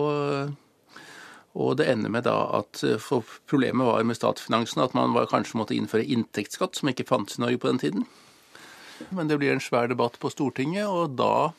og 1.56 1.78
det 1.80 1.88
ender 1.88 2.12
med 2.12 2.26
da 2.28 2.36
at 2.60 2.84
for 3.00 3.24
Problemet 3.50 3.88
var 3.88 4.04
med 4.04 4.18
statsfinansene 4.20 4.86
at 4.86 4.96
man 4.98 5.16
var, 5.16 5.30
kanskje 5.32 5.60
måtte 5.60 5.76
innføre 5.78 6.06
inntektsskatt, 6.06 6.76
som 6.76 6.92
ikke 6.92 7.08
fantes 7.08 7.40
i 7.40 7.46
Norge 7.46 7.62
på 7.64 7.72
den 7.72 7.80
tiden. 7.80 8.08
Men 9.16 9.28
det 9.28 9.40
blir 9.40 9.56
en 9.56 9.64
svær 9.64 9.88
debatt 9.92 10.20
på 10.20 10.32
Stortinget, 10.32 10.88
og 10.88 11.16
da 11.20 11.54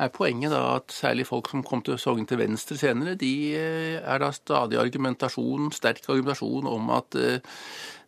er 0.00 0.12
poenget 0.12 0.52
da 0.54 0.78
at 0.78 0.92
særlig 0.92 1.26
folk 1.28 1.50
som 1.52 1.64
kom 1.66 1.82
til 1.84 1.98
Sogn 2.00 2.24
til 2.28 2.40
venstre 2.40 2.78
senere, 2.80 3.16
de 3.20 3.32
eh, 3.58 3.98
er 4.00 4.22
da 4.22 4.30
stadig 4.32 4.80
argumentasjon, 4.80 5.72
sterk 5.74 6.06
argumentasjon 6.08 6.68
om 6.68 6.92
at 6.96 7.18
eh, 7.20 7.58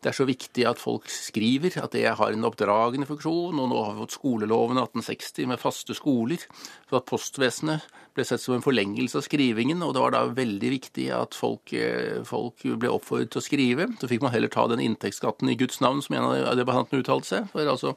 det 0.04 0.10
er 0.10 0.16
så 0.18 0.26
viktig 0.28 0.66
at 0.68 0.80
folk 0.80 1.06
skriver, 1.08 1.78
at 1.80 1.94
det 1.96 2.04
har 2.04 2.34
en 2.34 2.44
oppdragende 2.44 3.08
funksjon. 3.08 3.56
Og 3.56 3.70
nå 3.70 3.78
har 3.80 3.94
vi 3.94 4.02
fått 4.02 4.18
skoleloven 4.18 4.76
1860 4.82 5.48
med 5.48 5.62
faste 5.62 5.96
skoler. 5.96 6.44
Så 6.90 6.98
at 6.98 7.08
postvesenet 7.08 7.86
ble 8.14 8.26
sett 8.28 8.42
som 8.42 8.58
en 8.58 8.64
forlengelse 8.64 9.16
av 9.16 9.24
skrivingen. 9.24 9.80
Og 9.80 9.94
det 9.96 10.02
var 10.04 10.12
da 10.12 10.26
veldig 10.28 10.72
viktig 10.76 11.08
at 11.16 11.32
folk, 11.38 11.72
eh, 11.72 12.20
folk 12.28 12.66
ble 12.76 12.92
oppfordret 12.92 13.32
til 13.32 13.40
å 13.40 13.46
skrive. 13.48 13.88
Så 13.96 14.10
fikk 14.10 14.20
man 14.26 14.34
heller 14.36 14.52
ta 14.52 14.66
den 14.68 14.84
inntektsskatten 14.84 15.48
i 15.48 15.56
Guds 15.56 15.80
navn, 15.80 16.04
som 16.04 16.16
en 16.16 16.28
av 16.52 16.60
debattantene 16.60 17.00
uttalte 17.00 17.30
seg. 17.32 17.48
For 17.54 17.64
altså, 17.64 17.96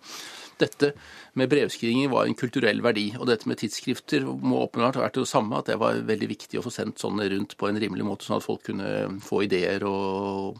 dette 0.64 0.94
med 1.38 1.52
brevskriving 1.52 2.10
var 2.10 2.26
en 2.26 2.38
kulturell 2.40 2.82
verdi. 2.82 3.12
Og 3.20 3.28
dette 3.30 3.50
med 3.50 3.60
tidsskrifter 3.60 4.24
må 4.26 4.64
åpenbart 4.64 4.96
ha 4.96 5.06
vært 5.06 5.20
det 5.20 5.28
samme, 5.30 5.60
at 5.60 5.70
det 5.70 5.78
var 5.84 6.00
veldig 6.08 6.32
viktig 6.32 6.62
å 6.62 6.66
få 6.66 6.74
sendt 6.74 7.04
sånne 7.04 7.28
rundt 7.36 7.58
på 7.60 7.68
en 7.68 7.78
rimelig 7.84 8.08
måte, 8.08 8.26
sånn 8.26 8.40
at 8.40 8.48
folk 8.48 8.64
kunne 8.72 9.20
få 9.22 9.44
ideer 9.46 9.84
og 9.86 10.58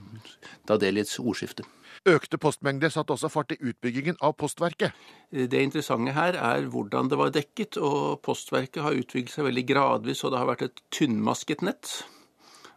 ta 0.68 0.78
del 0.78 1.00
i 1.00 1.06
et 1.06 1.12
ordskifte. 1.38 1.64
Økte 2.08 2.38
postmengder 2.38 2.90
satte 2.90 3.14
også 3.14 3.30
fart 3.30 3.54
i 3.54 3.60
utbyggingen 3.62 4.18
av 4.22 4.36
Postverket. 4.38 4.92
Det 5.32 5.62
interessante 5.62 6.14
her 6.14 6.38
er 6.40 6.68
hvordan 6.72 7.10
det 7.10 7.18
var 7.18 7.34
dekket, 7.34 7.78
og 7.78 8.22
Postverket 8.26 8.84
har 8.84 8.98
utviklet 8.98 9.34
seg 9.34 9.48
veldig 9.50 9.66
gradvis, 9.68 10.24
og 10.24 10.34
det 10.34 10.40
har 10.42 10.50
vært 10.50 10.68
et 10.68 10.84
tynnmasket 10.92 11.62
nett. 11.66 12.04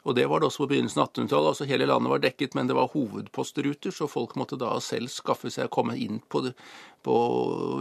Og 0.02 0.14
det 0.16 0.26
var 0.30 0.40
det 0.40 0.48
også 0.48 0.64
på 0.64 0.70
begynnelsen 0.72 1.02
av 1.02 1.10
1800-tallet. 1.10 1.48
altså 1.52 1.66
Hele 1.68 1.88
landet 1.88 2.12
var 2.12 2.22
dekket, 2.22 2.54
men 2.56 2.70
det 2.70 2.76
var 2.76 2.92
hovedpostruter, 2.94 3.92
så 3.92 4.08
folk 4.08 4.36
måtte 4.40 4.58
da 4.60 4.72
selv 4.84 5.12
skaffe 5.12 5.52
seg 5.52 5.68
å 5.68 5.74
komme 5.74 5.96
inn 6.00 6.22
på, 6.32 6.40
det, 6.46 6.54
på 7.04 7.16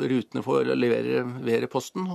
rutene 0.04 0.44
for 0.44 0.60
å 0.60 0.76
levere, 0.76 1.24
levere, 1.40 1.72
posten. 1.72 2.10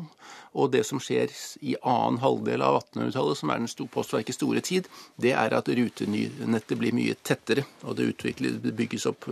Og 0.53 0.71
det 0.75 0.85
som 0.89 1.01
skjer 1.01 1.33
i 1.65 1.77
annen 1.81 2.21
halvdel 2.25 2.65
av 2.67 2.83
1800-tallet, 2.83 3.41
som 3.41 3.55
er 3.55 3.65
den 3.65 3.73
store 3.73 3.93
Postverkets 3.95 4.41
store 4.41 4.61
tid, 4.65 4.93
det 5.21 5.33
er 5.39 5.57
at 5.57 5.69
rutenettet 5.73 6.79
blir 6.81 6.97
mye 6.97 7.17
tettere, 7.25 7.65
og 7.85 7.97
det, 8.01 8.13
det 8.37 8.77
bygges 8.77 9.09
opp 9.09 9.29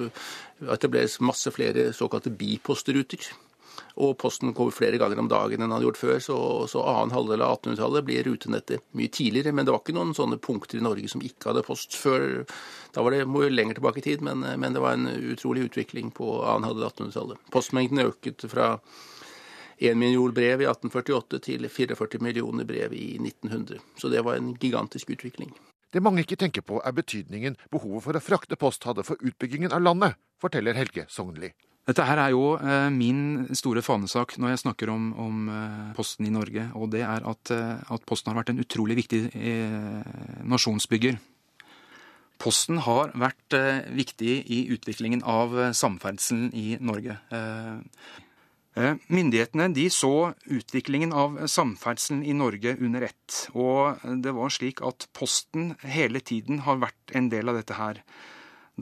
etableres 0.73 1.21
masse 1.21 1.51
flere 1.53 1.91
såkalte 1.97 2.33
bipostruter. 2.33 3.33
Og 4.03 4.15
posten 4.21 4.55
går 4.57 4.71
flere 4.73 4.99
ganger 5.01 5.21
om 5.21 5.29
dagen 5.29 5.61
enn 5.61 5.69
han 5.69 5.77
hadde 5.77 5.89
gjort 5.91 6.01
før, 6.01 6.19
så, 6.25 6.37
så 6.71 6.85
annen 6.89 7.13
halvdel 7.15 7.45
av 7.45 7.59
1800-tallet 7.59 8.07
blir 8.09 8.27
rutenettet 8.29 8.85
mye 8.97 9.13
tidligere. 9.13 9.53
Men 9.53 9.69
det 9.69 9.75
var 9.75 9.83
ikke 9.83 9.97
noen 9.97 10.15
sånne 10.17 10.41
punkter 10.43 10.81
i 10.81 10.85
Norge 10.85 11.11
som 11.13 11.25
ikke 11.25 11.51
hadde 11.51 11.65
post 11.67 11.97
før. 11.99 12.45
Da 12.97 13.05
var 13.05 13.15
det 13.15 13.27
må 13.29 13.45
jo 13.45 13.53
lenger 13.53 13.79
tilbake 13.79 14.01
i 14.01 14.07
tid, 14.07 14.25
men, 14.25 14.45
men, 14.45 14.73
det 14.73 14.83
var 14.83 14.97
en 14.97 15.11
utrolig 15.13 15.67
utvikling 15.69 16.13
på 16.17 16.39
annen 16.41 16.69
halvdel 16.71 16.89
av 16.89 16.95
1800-tallet. 16.95 17.51
Postmengden 17.53 18.05
øket 18.07 18.47
fra 18.53 18.77
1 19.83 19.99
million 19.99 20.33
brev 20.35 20.63
i 20.63 20.71
1848 20.71 21.43
til 21.43 21.69
44 21.69 22.23
millioner 22.23 22.65
brev 22.69 22.95
i 22.97 23.19
1900. 23.19 23.83
Så 23.99 24.09
det 24.09 24.25
var 24.25 24.39
en 24.39 24.55
gigantisk 24.61 25.11
utvikling. 25.11 25.53
Det 25.93 26.01
mange 26.01 26.23
ikke 26.25 26.39
tenker 26.41 26.65
på, 26.65 26.79
er 26.81 26.95
betydningen 26.97 27.59
behovet 27.73 28.07
for 28.07 28.17
å 28.17 28.25
frakte 28.25 28.57
post 28.57 28.87
hadde 28.89 29.05
for 29.05 29.21
utbyggingen 29.21 29.75
av 29.77 29.83
landet, 29.85 30.17
forteller 30.41 30.79
Helge 30.79 31.05
Sognli. 31.13 31.53
Dette 31.83 32.05
her 32.07 32.21
er 32.23 32.31
jo 32.31 32.55
eh, 32.63 32.89
min 32.95 33.49
store 33.59 33.83
fanesak 33.83 34.37
når 34.39 34.53
jeg 34.53 34.63
snakker 34.63 34.91
om, 34.93 35.09
om 35.19 35.49
eh, 35.51 35.89
Posten 35.97 36.29
i 36.29 36.31
Norge. 36.31 36.69
Og 36.79 36.93
det 36.95 37.03
er 37.03 37.27
at, 37.27 37.51
eh, 37.51 37.81
at, 37.83 38.05
Posten 38.07 38.31
har 38.31 38.39
vært 38.39 38.53
en 38.53 38.63
utrolig 38.63 39.01
viktig 39.01 39.23
nasjonsbygger. 40.47 41.19
Posten 42.43 42.79
har 42.83 43.11
vært 43.19 43.55
viktig 43.95 44.35
i 44.51 44.65
utviklingen 44.75 45.21
av 45.27 45.55
samferdselen 45.79 46.49
i 46.59 46.75
Norge. 46.83 47.15
Myndighetene 48.75 49.69
de 49.77 49.85
så 49.95 50.33
utviklingen 50.51 51.15
av 51.15 51.39
samferdselen 51.47 52.25
i 52.27 52.35
Norge 52.35 52.75
under 52.83 53.07
ett. 53.07 53.45
Og 53.55 54.03
det 54.25 54.35
var 54.35 54.51
slik 54.51 54.83
at 54.83 55.07
Posten 55.15 55.77
hele 55.87 56.19
tiden 56.19 56.65
har 56.67 56.83
vært 56.83 57.15
en 57.15 57.31
del 57.31 57.53
av 57.53 57.61
dette 57.61 57.79
her. 57.79 58.03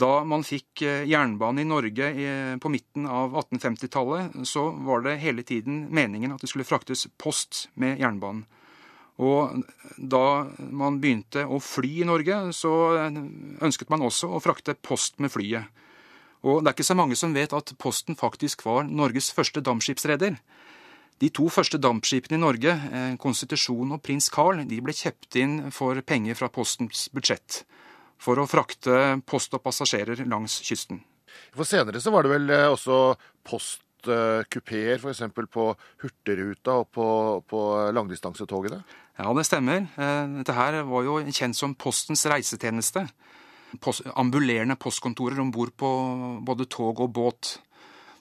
Da 0.00 0.22
man 0.24 0.44
fikk 0.46 0.84
eh, 0.86 1.02
jernbane 1.10 1.64
i 1.64 1.68
Norge 1.68 2.12
på 2.62 2.72
midten 2.72 3.08
av 3.10 3.34
1850-tallet, 3.42 4.40
så 4.48 4.70
var 4.86 5.04
det 5.04 5.18
hele 5.24 5.44
tiden 5.46 5.86
meningen 5.92 6.32
at 6.34 6.44
det 6.44 6.50
skulle 6.52 6.68
fraktes 6.68 7.06
post 7.20 7.66
med 7.74 8.00
jernbanen. 8.00 8.46
Og 9.20 9.60
da 9.98 10.46
man 10.72 10.96
begynte 11.02 11.44
å 11.44 11.58
fly 11.60 11.90
i 12.00 12.06
Norge, 12.08 12.38
så 12.56 12.72
ønsket 13.60 13.90
man 13.92 14.06
også 14.06 14.30
å 14.32 14.40
frakte 14.40 14.78
post 14.80 15.20
med 15.20 15.32
flyet. 15.34 15.68
Og 16.40 16.62
det 16.62 16.70
er 16.70 16.76
ikke 16.78 16.88
så 16.88 16.96
mange 16.96 17.18
som 17.20 17.34
vet 17.36 17.52
at 17.52 17.74
Posten 17.80 18.16
faktisk 18.16 18.64
var 18.64 18.86
Norges 18.88 19.28
første 19.36 19.60
dampskipsreder. 19.60 20.38
De 21.20 21.28
to 21.36 21.50
første 21.52 21.76
dampskipene 21.76 22.38
i 22.38 22.40
Norge, 22.40 22.72
eh, 22.72 23.16
Konstitusjon 23.20 23.92
og 23.92 24.00
Prins 24.02 24.30
Carl, 24.32 24.64
de 24.64 24.80
ble 24.80 24.94
kjøpt 24.96 25.36
inn 25.36 25.70
for 25.70 26.00
penger 26.00 26.38
fra 26.38 26.48
Postens 26.48 27.10
budsjett 27.12 27.64
for 28.20 28.40
å 28.40 28.48
frakte 28.48 29.20
post 29.28 29.54
og 29.56 29.64
passasjerer 29.64 30.26
langs 30.28 30.60
kysten. 30.66 31.00
For 31.54 31.68
Senere 31.68 32.00
så 32.02 32.12
var 32.14 32.26
det 32.26 32.34
vel 32.34 32.52
eh, 32.54 32.66
også 32.70 33.14
postkupeer 33.46 35.00
f.eks. 35.00 35.22
på 35.50 35.66
Hurtigruta 36.02 36.80
og 36.82 36.90
på, 36.94 37.06
på 37.48 37.62
langdistansetogene? 37.96 38.82
Ja, 39.20 39.32
det 39.36 39.46
stemmer. 39.48 39.88
Eh, 39.96 40.22
dette 40.40 40.56
her 40.56 40.82
var 40.88 41.06
jo 41.06 41.18
kjent 41.26 41.58
som 41.58 41.76
Postens 41.78 42.26
reisetjeneste. 42.30 43.06
Post, 43.80 44.06
ambulerende 44.18 44.78
postkontorer 44.80 45.40
om 45.42 45.52
bord 45.54 45.74
på 45.78 45.90
både 46.46 46.66
tog 46.70 47.02
og 47.04 47.12
båt. 47.14 47.56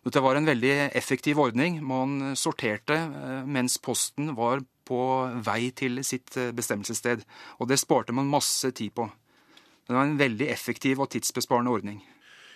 Dette 0.05 0.21
var 0.23 0.37
en 0.37 0.47
veldig 0.47 0.73
effektiv 0.95 1.41
ordning. 1.41 1.81
Man 1.85 2.35
sorterte 2.39 2.97
eh, 2.97 3.39
mens 3.45 3.77
posten 3.83 4.33
var 4.37 4.63
på 4.89 4.99
vei 5.45 5.67
til 5.77 5.99
sitt 6.07 6.33
bestemmelsessted. 6.57 7.21
Og 7.61 7.67
det 7.69 7.77
sparte 7.77 8.15
man 8.15 8.31
masse 8.31 8.71
tid 8.73 8.95
på. 8.97 9.05
Det 9.89 9.95
var 9.97 10.05
en 10.05 10.19
veldig 10.19 10.45
effektiv 10.53 10.99
og 11.01 11.09
tidsbesparende 11.09 11.71
ordning. 11.73 12.03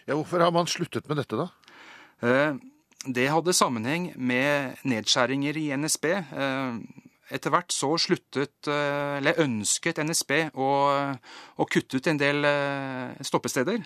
Ja, 0.05 0.13
Hvorfor 0.13 0.43
har 0.43 0.51
man 0.53 0.67
sluttet 0.69 1.07
med 1.09 1.17
dette, 1.17 1.33
da? 1.39 1.47
Eh, 2.21 2.59
det 3.09 3.31
hadde 3.31 3.55
sammenheng 3.57 4.11
med 4.21 4.77
nedskjæringer 4.85 5.57
i 5.57 5.71
NSB. 5.73 6.05
Eh, 6.13 6.77
etter 7.33 7.49
hvert 7.49 7.73
så 7.73 7.89
sluttet, 7.97 8.67
eh, 8.69 9.17
eller 9.17 9.41
ønsket 9.41 10.03
NSB 10.05 10.51
å, 10.53 10.69
å 11.57 11.65
kutte 11.65 11.97
ut 11.97 12.11
en 12.11 12.21
del 12.21 12.45
stoppesteder. 13.25 13.81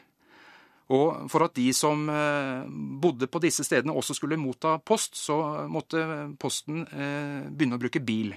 Og 0.91 1.31
for 1.31 1.47
at 1.47 1.55
de 1.55 1.69
som 1.75 2.03
bodde 2.99 3.27
på 3.31 3.41
disse 3.43 3.63
stedene 3.63 3.95
også 3.95 4.15
skulle 4.15 4.39
motta 4.39 4.77
post, 4.79 5.15
så 5.19 5.67
måtte 5.67 6.03
Posten 6.39 6.85
begynne 6.87 7.75
å 7.75 7.81
bruke 7.81 7.99
bil. 7.99 8.31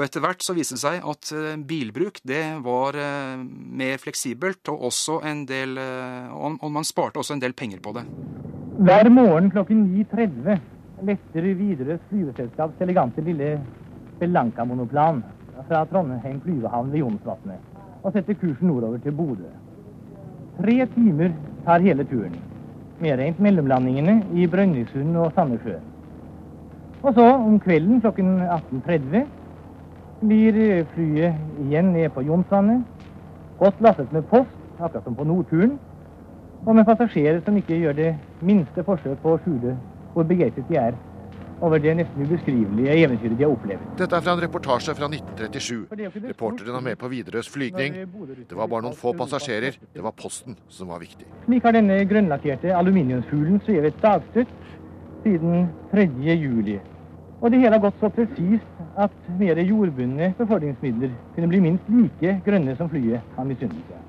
Og 0.00 0.06
etter 0.06 0.22
hvert 0.24 0.40
så 0.40 0.54
viste 0.56 0.78
det 0.78 0.80
seg 0.80 1.02
at 1.12 1.30
eh, 1.36 1.58
bilbruk 1.68 2.22
det 2.24 2.40
var 2.64 2.96
eh, 2.96 3.36
mer 3.36 3.98
fleksibelt, 4.00 4.62
og 4.72 4.86
også 4.88 5.18
en 5.28 5.42
del 5.44 5.76
eh, 5.76 6.30
Og 6.32 6.70
man 6.72 6.86
sparte 6.88 7.20
også 7.20 7.34
en 7.36 7.42
del 7.42 7.52
penger 7.52 7.82
på 7.84 7.92
det. 7.92 8.06
Hver 8.80 9.10
morgen 9.12 9.50
klokken 9.52 9.82
9.30 9.92 10.56
letter 11.04 11.48
Widerøes 11.58 12.06
flyveselskaps 12.08 12.80
elegante 12.80 13.20
lille 13.20 13.58
Belanca-monoplan 14.22 15.20
fra 15.68 15.82
Trondheim 15.90 16.38
flyvehavn 16.46 16.92
ved 16.94 17.02
Jonsvatnet 17.02 17.66
og 18.00 18.14
setter 18.14 18.38
kursen 18.40 18.70
nordover 18.70 19.02
til 19.04 19.12
Bodø. 19.12 19.50
Tre 20.62 20.76
timer 20.94 21.34
tar 21.66 21.84
hele 21.84 22.06
turen, 22.08 22.38
medregnet 23.04 23.42
mellomlandingene 23.44 24.14
i 24.32 24.46
Brønnøysund 24.48 25.20
og 25.20 25.34
Sandnessjøen. 25.36 25.84
Og 27.02 27.12
så, 27.16 27.26
om 27.36 27.60
kvelden 27.60 28.00
klokken 28.00 28.40
18.30 28.46 29.28
blir 30.20 30.84
flyet 30.94 31.34
igjen 31.64 31.92
ned 31.94 32.10
på 32.14 32.22
Jonsvannet. 32.22 32.82
Godt 33.58 33.80
lastet 33.80 34.12
med 34.12 34.26
post, 34.30 34.56
akkurat 34.78 35.04
som 35.04 35.16
på 35.16 35.24
Nordturen. 35.24 35.78
Og 36.66 36.74
med 36.76 36.84
passasjerer 36.84 37.40
som 37.44 37.56
ikke 37.56 37.78
gjør 37.80 37.96
det 37.96 38.10
minste 38.44 38.84
forsøk 38.84 39.20
på 39.22 39.36
å 39.36 39.40
skjule 39.44 39.76
hvor 40.12 40.26
begeistret 40.28 40.68
de 40.68 40.76
er 40.76 40.98
over 41.60 41.78
det 41.78 41.92
nesten 41.96 42.24
ubeskrivelige 42.24 42.94
eventyret 43.04 43.36
de 43.36 43.44
har 43.44 43.52
opplevd. 43.52 43.88
Dette 43.98 44.16
er 44.16 44.24
fra 44.24 44.32
en 44.32 44.42
reportasje 44.42 44.94
fra 44.96 45.08
1937. 45.12 46.28
Reporteren 46.30 46.78
er 46.78 46.84
med 46.84 46.96
på 47.00 47.10
Widerøes 47.12 47.50
flygning. 47.52 47.98
Det 48.48 48.56
var 48.56 48.68
bare 48.68 48.86
noen 48.86 48.96
få 48.96 49.12
passasjerer. 49.16 49.76
Det 49.94 50.04
var 50.04 50.16
posten 50.16 50.56
som 50.72 50.88
var 50.92 51.02
viktig. 51.04 51.28
Slik 51.44 51.68
har 51.68 51.76
denne 51.76 52.00
grønnlakkerte 52.08 52.72
aluminiumsfuglen 52.76 53.60
svevet 53.66 54.00
dagstøtt 54.00 54.52
siden 55.24 55.68
3. 55.92 56.08
juli. 56.32 56.78
Og 57.40 57.52
det 57.52 57.60
hele 57.60 57.76
har 57.76 57.84
gått 57.84 58.00
så 58.00 58.08
presist 58.12 58.79
at 58.98 59.12
mer 59.38 59.60
jordbundne 59.62 60.34
befordringsmidler 60.38 61.12
kunne 61.34 61.48
bli 61.48 61.60
minst 61.62 61.88
like 61.88 62.40
grønne 62.46 62.74
som 62.76 62.90
flyet 62.90 63.22
han 63.36 63.48
misunnet 63.48 63.86
seg. 63.88 64.02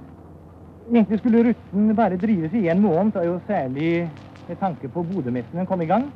Egentlig 0.90 1.20
skulle 1.20 1.44
ruten 1.46 1.96
bare 1.96 2.18
drives 2.18 2.54
i 2.58 2.68
en 2.72 2.82
måned, 2.82 3.16
og 3.16 3.26
jo 3.26 3.40
særlig 3.48 4.10
med 4.48 4.58
tanke 4.60 4.90
på 4.90 5.04
Bodø-messen 5.04 5.66
kom 5.70 5.82
i 5.82 5.90
gang. 5.90 6.10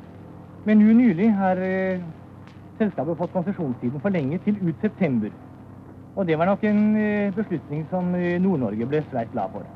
Men 0.66 0.82
nå 0.82 0.92
nylig 0.98 1.30
har 1.32 1.60
eh, 1.62 2.02
selskapet 2.78 3.18
fått 3.18 3.32
konsesjonstiden 3.32 4.02
forlenget 4.02 4.42
til 4.44 4.58
ut 4.66 4.80
september. 4.82 5.30
Og 6.16 6.26
det 6.26 6.38
var 6.38 6.50
nok 6.50 6.64
en 6.66 6.82
eh, 6.98 7.34
beslutning 7.36 7.86
som 7.90 8.14
eh, 8.18 8.40
Nord-Norge 8.42 8.88
ble 8.90 9.04
svært 9.06 9.30
glad 9.32 9.54
for. 9.54 9.68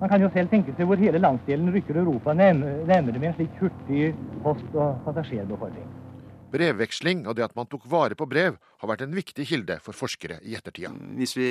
Man 0.00 0.08
kan 0.08 0.22
jo 0.22 0.30
selv 0.32 0.48
tenke 0.48 0.72
seg 0.76 0.86
hvor 0.88 1.00
hele 1.00 1.20
landsdelen 1.20 1.74
rykker 1.74 1.98
Europa 2.00 2.32
nærmere 2.32 3.18
med 3.18 3.32
en 3.32 3.34
slik 3.34 3.58
hurtig 3.60 4.14
post- 4.44 4.78
og 4.78 5.02
passasjerbefordring. 5.04 5.90
Brevveksling 6.50 7.24
og 7.28 7.36
det 7.38 7.46
at 7.46 7.56
man 7.58 7.68
tok 7.70 7.86
vare 7.90 8.18
på 8.18 8.28
brev, 8.30 8.58
har 8.80 8.90
vært 8.90 9.06
en 9.06 9.16
viktig 9.16 9.46
kilde 9.48 9.78
for 9.84 9.96
forskere 9.96 10.40
i 10.46 10.56
ettertida. 10.58 10.92
Hvis 11.18 11.36
vi 11.38 11.48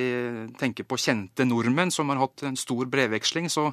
tenker 0.59 0.87
på 0.87 0.99
kjente 0.99 1.47
nordmenn 1.47 1.93
som 1.93 2.11
har 2.11 2.21
hatt 2.21 2.45
en 2.47 2.59
stor 2.59 2.89
brevveksling, 2.91 3.49
så 3.51 3.69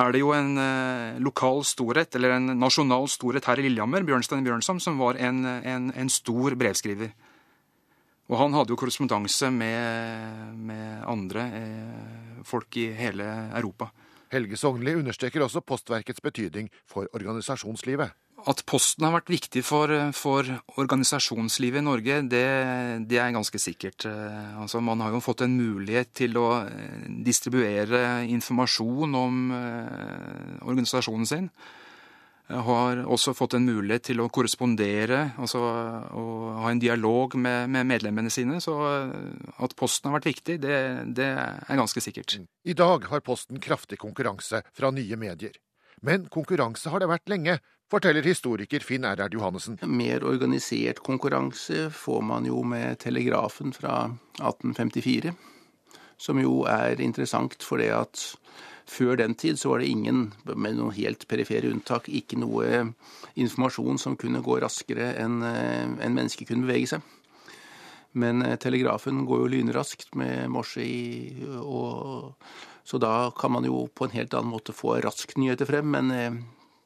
er 0.00 0.12
det 0.14 0.22
jo 0.22 0.30
en 0.34 0.54
eh, 0.60 1.18
lokal 1.22 1.64
storhet, 1.66 2.14
eller 2.16 2.36
en 2.36 2.52
nasjonal 2.60 3.08
storhet 3.10 3.48
her 3.50 3.60
i 3.60 3.66
Lillehammer, 3.66 4.06
Bjørnstein 4.06 4.46
Bjørnson, 4.46 4.80
som 4.82 5.00
var 5.00 5.18
en, 5.18 5.42
en, 5.44 5.90
en 5.90 6.12
stor 6.12 6.54
brevskriver. 6.58 7.10
Og 8.30 8.38
han 8.38 8.54
hadde 8.54 8.70
jo 8.70 8.78
korrespondanse 8.78 9.50
med, 9.50 10.54
med 10.68 11.02
andre 11.10 11.46
eh, 11.58 12.44
folk 12.46 12.78
i 12.78 12.92
hele 12.94 13.26
Europa. 13.58 13.90
Helge 14.30 14.54
Sognli 14.54 14.94
understreker 14.94 15.42
også 15.42 15.64
Postverkets 15.66 16.22
betydning 16.22 16.68
for 16.86 17.10
organisasjonslivet. 17.18 18.14
At 18.48 18.62
Posten 18.68 19.04
har 19.04 19.12
vært 19.18 19.32
viktig 19.32 19.62
for, 19.66 19.92
for 20.16 20.46
organisasjonslivet 20.80 21.82
i 21.82 21.84
Norge, 21.84 22.20
det, 22.30 22.46
det, 23.10 23.18
er 23.20 23.34
ganske 23.34 23.60
sikkert. 23.60 24.06
Eh, 24.08 24.56
altså, 24.62 24.80
man 24.84 25.02
har 25.04 25.12
jo 25.12 25.22
fått 25.24 25.44
en 25.44 25.56
mulighet 25.58 26.12
til 26.22 26.38
å 26.40 26.48
eh, 26.64 27.10
distribuere 27.26 28.22
informasjon 28.30 29.16
om 29.18 29.38
eh, 29.56 30.56
organisasjonen 30.64 31.28
sin. 31.28 31.50
Har 32.50 33.04
også 33.06 33.30
fått 33.38 33.54
en 33.54 33.68
mulighet 33.68 34.08
til 34.08 34.22
å 34.24 34.30
korrespondere, 34.32 35.36
altså 35.38 35.60
og 36.18 36.46
ha 36.64 36.72
en 36.72 36.80
dialog 36.82 37.36
med, 37.38 37.68
med 37.70 37.86
medlemmene 37.86 38.32
sine. 38.34 38.58
Så 38.58 38.74
at 38.82 39.76
Posten 39.78 40.10
har 40.10 40.16
vært 40.16 40.32
viktig, 40.32 40.56
det, 40.64 40.80
det 41.14 41.28
er 41.30 41.78
ganske 41.78 42.02
sikkert. 42.02 42.40
I 42.66 42.74
dag 42.74 43.06
har 43.12 43.22
Posten 43.22 43.62
kraftig 43.62 44.00
konkurranse 44.02 44.64
fra 44.74 44.90
nye 44.96 45.20
medier. 45.20 45.54
Men 46.02 46.26
konkurranse 46.32 46.90
har 46.90 47.02
det 47.02 47.12
vært 47.12 47.30
lenge, 47.30 47.60
forteller 47.90 48.22
historiker 48.22 48.84
Finn 48.86 49.04
Erhard 49.04 49.34
Johannessen. 49.34 49.78
Mer 49.82 50.24
organisert 50.24 51.02
konkurranse 51.06 51.88
får 51.90 52.22
man 52.22 52.46
jo 52.46 52.62
med 52.62 52.98
telegrafen 53.02 53.74
fra 53.74 54.04
1854, 54.38 55.34
som 56.20 56.40
jo 56.42 56.62
er 56.70 57.00
interessant 57.02 57.62
fordi 57.66 57.90
at 57.94 58.24
før 58.90 59.20
den 59.20 59.36
tid 59.38 59.58
så 59.58 59.70
var 59.70 59.82
det 59.82 59.90
ingen, 59.90 60.32
med 60.50 60.78
noen 60.78 60.94
helt 60.96 61.26
perifere 61.30 61.70
unntak, 61.70 62.08
ikke 62.10 62.40
noe 62.42 62.90
informasjon 63.38 64.00
som 64.02 64.18
kunne 64.18 64.42
gå 64.42 64.58
raskere 64.62 65.12
enn 65.22 65.42
en 65.46 66.16
mennesket 66.16 66.50
kunne 66.50 66.66
bevege 66.66 66.96
seg. 66.96 67.16
Men 68.18 68.42
eh, 68.42 68.56
telegrafen 68.58 69.24
går 69.26 69.44
jo 69.44 69.50
lynraskt 69.52 70.14
med 70.18 70.50
morse 70.50 70.82
i, 70.82 71.44
og, 71.62 72.32
så 72.82 72.98
da 72.98 73.30
kan 73.38 73.54
man 73.54 73.66
jo 73.68 73.84
på 73.94 74.08
en 74.08 74.16
helt 74.16 74.34
annen 74.34 74.50
måte 74.50 74.74
få 74.74 74.96
raskt 75.04 75.38
nyheter 75.38 75.68
frem. 75.68 75.92
Men 75.94 76.10
eh, 76.10 76.40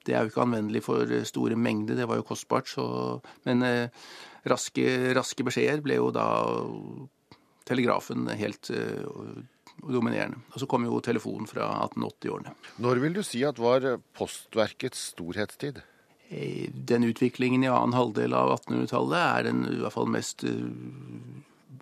det 0.04 0.14
er 0.14 0.24
jo 0.24 0.32
ikke 0.32 0.44
anvendelig 0.44 0.84
for 0.84 1.08
eh, 1.08 1.26
store 1.28 1.56
mengder, 1.56 1.98
det 1.98 2.08
var 2.10 2.20
jo 2.20 2.28
kostbart. 2.28 2.68
Så, 2.70 2.84
men 3.48 3.64
eh, 3.66 4.04
raske, 4.50 4.86
raske, 5.16 5.46
beskjeder 5.46 5.82
ble 5.84 5.98
jo 6.00 6.10
da 6.14 6.28
telegrafen 7.64 8.28
helt 8.36 8.68
uh, 8.76 9.40
dominerende. 9.80 10.42
Og 10.52 10.60
så 10.60 10.68
kom 10.68 10.84
jo 10.84 11.00
telefonen 11.00 11.48
fra 11.48 11.70
1880-årene. 11.86 12.52
Når 12.84 13.00
vil 13.00 13.16
du 13.16 13.22
si 13.24 13.40
at 13.48 13.60
var 13.62 13.86
Postverkets 14.18 15.14
storhetstid? 15.14 15.80
Den 16.28 17.08
utviklingen 17.08 17.64
i 17.64 17.70
annen 17.72 17.96
halvdel 17.96 18.36
av 18.36 18.52
1800-tallet 18.58 19.16
er 19.22 19.48
den 19.48 19.64
i 19.70 19.80
hvert 19.80 19.96
fall 19.96 20.12
mest 20.12 20.44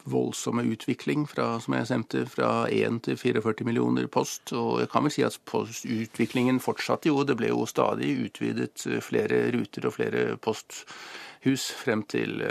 voldsomme 0.04 0.62
utvikling 0.72 1.26
fra, 1.28 1.60
som 1.60 1.74
jeg 1.76 1.86
nevnte, 1.90 2.26
fra 2.30 2.66
1 2.70 3.00
til 3.06 3.16
44 3.18 3.66
millioner 3.68 4.06
post. 4.12 4.52
Og 4.56 4.80
jeg 4.82 4.88
kan 4.92 5.04
vel 5.06 5.14
si 5.14 5.24
at 5.26 5.38
postutviklingen 5.48 6.60
fortsatte 6.62 7.08
jo. 7.10 7.24
Det 7.26 7.36
ble 7.38 7.48
jo 7.52 7.66
stadig 7.70 8.14
utvidet 8.26 8.86
eh, 8.86 9.00
flere 9.04 9.50
ruter 9.54 9.88
og 9.88 9.96
flere 9.98 10.36
posthus 10.42 11.70
frem 11.78 12.02
til 12.08 12.42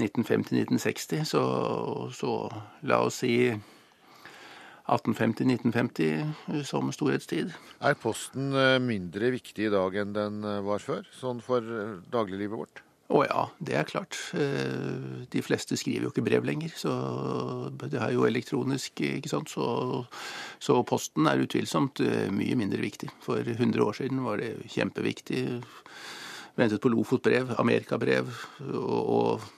1950-1960. 0.00 1.18
Eh, 1.18 1.24
så, 1.28 1.42
så 2.14 2.34
la 2.88 3.02
oss 3.06 3.22
si 3.24 3.34
1850-1950 4.88 6.64
som 6.64 6.92
storhetstid. 6.94 7.52
Er 7.84 7.94
Posten 8.00 8.52
eh, 8.56 8.78
mindre 8.82 9.30
viktig 9.36 9.68
i 9.68 9.72
dag 9.74 10.02
enn 10.02 10.12
den 10.16 10.42
var 10.66 10.80
før, 10.82 11.02
sånn 11.20 11.40
for 11.44 11.60
dagliglivet 12.08 12.58
vårt? 12.58 12.87
Å 13.08 13.22
ja, 13.24 13.42
det 13.64 13.76
er 13.78 13.86
klart. 13.88 14.18
Eh, 14.36 15.24
de 15.32 15.40
fleste 15.44 15.78
skriver 15.80 16.04
jo 16.04 16.10
ikke 16.12 16.26
brev 16.26 16.44
lenger, 16.44 16.74
så 16.76 16.92
det 17.80 17.96
er 17.96 18.12
jo 18.12 18.26
elektronisk, 18.28 19.00
ikke 19.00 19.30
sant. 19.32 19.48
Så, 19.48 19.64
så 20.60 20.76
Posten 20.88 21.28
er 21.30 21.40
utvilsomt 21.40 22.02
eh, 22.04 22.26
mye 22.28 22.58
mindre 22.60 22.82
viktig. 22.84 23.08
For 23.24 23.40
100 23.40 23.80
år 23.84 23.96
siden 23.96 24.20
var 24.26 24.42
det 24.42 24.52
kjempeviktig. 24.74 25.46
Ventet 26.58 26.82
på 26.84 26.90
Lofotbrev, 26.92 27.54
Amerikabrev 27.62 28.28
og, 28.66 29.00
og 29.00 29.48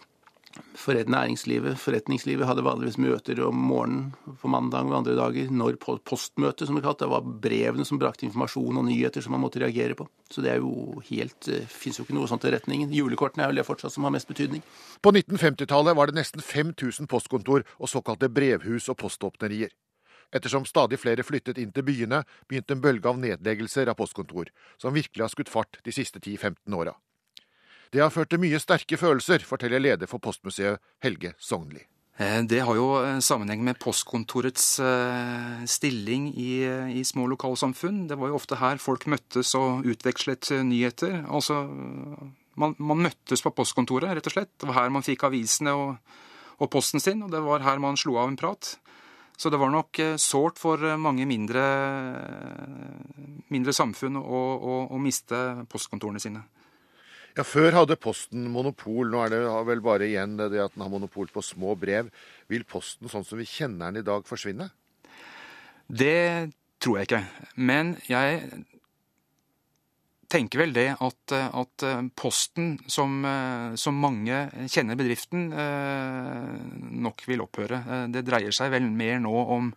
for 0.78 0.96
næringslivet, 0.96 1.78
forretningslivet 1.80 2.48
hadde 2.48 2.64
vanligvis 2.64 2.98
møter 3.00 3.40
om 3.46 3.56
morgenen 3.56 4.36
på 4.40 4.50
mandag 4.52 4.88
og 4.88 4.96
andre 5.00 5.16
dager. 5.18 5.50
Når 5.50 5.78
postmøte, 5.80 6.66
som 6.66 6.78
det 6.78 6.84
kalt, 6.84 7.00
det 7.02 7.10
var 7.10 7.26
brevene 7.44 7.86
som 7.88 8.00
brakte 8.00 8.26
informasjon 8.28 8.80
og 8.80 8.86
nyheter 8.88 9.24
som 9.24 9.34
man 9.36 9.44
måtte 9.44 9.62
reagere 9.62 9.96
på. 9.98 10.06
Så 10.30 10.44
det 10.44 10.54
er 10.54 10.62
jo 10.62 11.02
helt 11.08 11.50
eh, 11.50 11.66
Fins 11.70 11.98
jo 11.98 12.06
ikke 12.06 12.16
noe 12.16 12.28
sånt 12.30 12.46
i 12.46 12.54
retningen. 12.54 12.92
Julekortene 12.94 13.46
er 13.46 13.52
jo 13.52 13.60
det 13.60 13.66
fortsatt 13.66 13.94
som 13.94 14.06
har 14.06 14.14
mest 14.14 14.30
betydning. 14.30 14.62
På 15.02 15.12
1950-tallet 15.14 15.98
var 15.98 16.10
det 16.10 16.20
nesten 16.20 16.44
5000 16.44 17.10
postkontor 17.10 17.66
og 17.78 17.90
såkalte 17.90 18.30
brevhus 18.32 18.88
og 18.92 19.00
poståpnerier. 19.00 19.74
Ettersom 20.30 20.66
stadig 20.68 21.00
flere 21.02 21.26
flyttet 21.26 21.58
inn 21.58 21.72
til 21.74 21.86
byene, 21.86 22.22
begynte 22.46 22.76
en 22.76 22.82
bølge 22.84 23.10
av 23.10 23.18
nedleggelser 23.18 23.90
av 23.90 23.98
postkontor, 23.98 24.52
som 24.78 24.94
virkelig 24.94 25.26
har 25.26 25.32
skutt 25.32 25.50
fart 25.50 25.80
de 25.82 25.94
siste 25.94 26.22
10-15 26.22 26.76
åra. 26.78 26.94
Det 27.90 28.03
har 28.03 28.12
ført 28.14 28.31
til 28.31 28.38
mye 28.38 28.59
sterke 28.62 28.94
følelser, 28.98 29.42
forteller 29.42 29.83
leder 29.83 30.07
for 30.07 30.22
Postmuseet 30.22 30.79
Helge 31.03 31.33
Sognli. 31.42 31.83
Eh, 32.20 32.42
det 32.46 32.61
har 32.62 32.76
jo 32.76 32.87
eh, 33.00 33.18
sammenheng 33.24 33.64
med 33.66 33.81
postkontorets 33.83 34.66
eh, 34.85 35.62
stilling 35.66 36.29
i, 36.38 36.53
i, 37.00 37.03
små 37.05 37.26
lokalsamfunn. 37.33 38.05
Det 38.11 38.18
var 38.20 38.31
jo 38.31 38.37
ofte 38.37 38.61
her 38.61 38.79
folk 38.83 39.09
møttes 39.11 39.55
og 39.59 39.88
utvekslet 39.90 40.53
nyheter. 40.68 41.24
Altså, 41.26 41.64
man, 42.61 42.76
man 42.79 43.03
møttes 43.09 43.42
på 43.42 43.55
postkontoret, 43.59 44.12
rett 44.14 44.31
og 44.31 44.37
slett. 44.37 44.53
Det 44.61 44.70
var 44.70 44.85
her 44.85 44.94
man 44.94 45.07
fikk 45.07 45.26
avisene 45.26 45.74
og, 45.74 46.14
og, 46.61 46.70
posten 46.70 47.03
sin, 47.03 47.24
og 47.26 47.35
det 47.35 47.42
var 47.42 47.66
her 47.66 47.83
man 47.83 47.98
slo 47.98 48.20
av 48.22 48.31
en 48.31 48.38
prat. 48.38 48.76
Så 49.40 49.50
det 49.50 49.59
var 49.59 49.72
nok 49.72 49.96
sårt 50.20 50.61
for 50.61 50.83
mange 51.00 51.24
mindre, 51.24 51.62
mindre 53.48 53.72
samfunn 53.72 54.20
å, 54.20 54.40
å, 54.61 54.74
å 54.92 54.98
miste 55.00 55.64
postkontorene 55.72 56.20
sine. 56.20 56.44
Ja, 57.38 57.44
Før 57.46 57.74
hadde 57.76 57.98
Posten 58.00 58.48
monopol. 58.50 59.10
Nå 59.12 59.22
er 59.24 59.34
det 59.34 59.40
vel 59.68 59.82
bare 59.84 60.08
igjen 60.08 60.36
det 60.40 60.50
at 60.58 60.74
den 60.74 60.84
har 60.84 60.92
monopol 60.92 61.30
på 61.30 61.44
små 61.44 61.76
brev. 61.78 62.10
Vil 62.50 62.66
Posten 62.68 63.10
sånn 63.10 63.26
som 63.26 63.38
vi 63.40 63.48
kjenner 63.48 63.90
den 63.90 64.02
i 64.02 64.06
dag, 64.06 64.26
forsvinne? 64.26 64.70
Det 65.86 66.50
tror 66.82 67.00
jeg 67.00 67.08
ikke. 67.08 67.22
Men 67.60 67.94
jeg 68.08 68.42
tenker 70.30 70.62
vel 70.62 70.74
det 70.74 70.88
at, 71.02 71.34
at 71.34 71.86
Posten, 72.18 72.76
som, 72.90 73.22
som, 73.78 74.02
mange 74.02 74.44
kjenner 74.70 74.98
bedriften, 74.98 75.48
nok 77.02 77.26
vil 77.30 77.42
opphøre. 77.46 77.82
Det 78.14 78.26
dreier 78.26 78.54
seg 78.54 78.74
vel 78.74 78.86
mer 78.90 79.18
nå 79.22 79.34
om, 79.56 79.72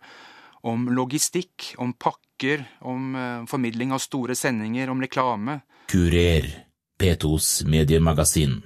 om 0.70 0.86
logistikk, 0.94 1.74
om 1.82 1.94
pakker, 1.98 2.66
om 2.86 3.14
formidling 3.50 3.94
av 3.94 4.02
store 4.02 4.38
sendinger, 4.38 4.90
om 4.90 5.02
reklame. 5.02 5.60
Kurer. 5.90 6.50
P2s 6.94 7.64
mediemagasin. 7.66 8.60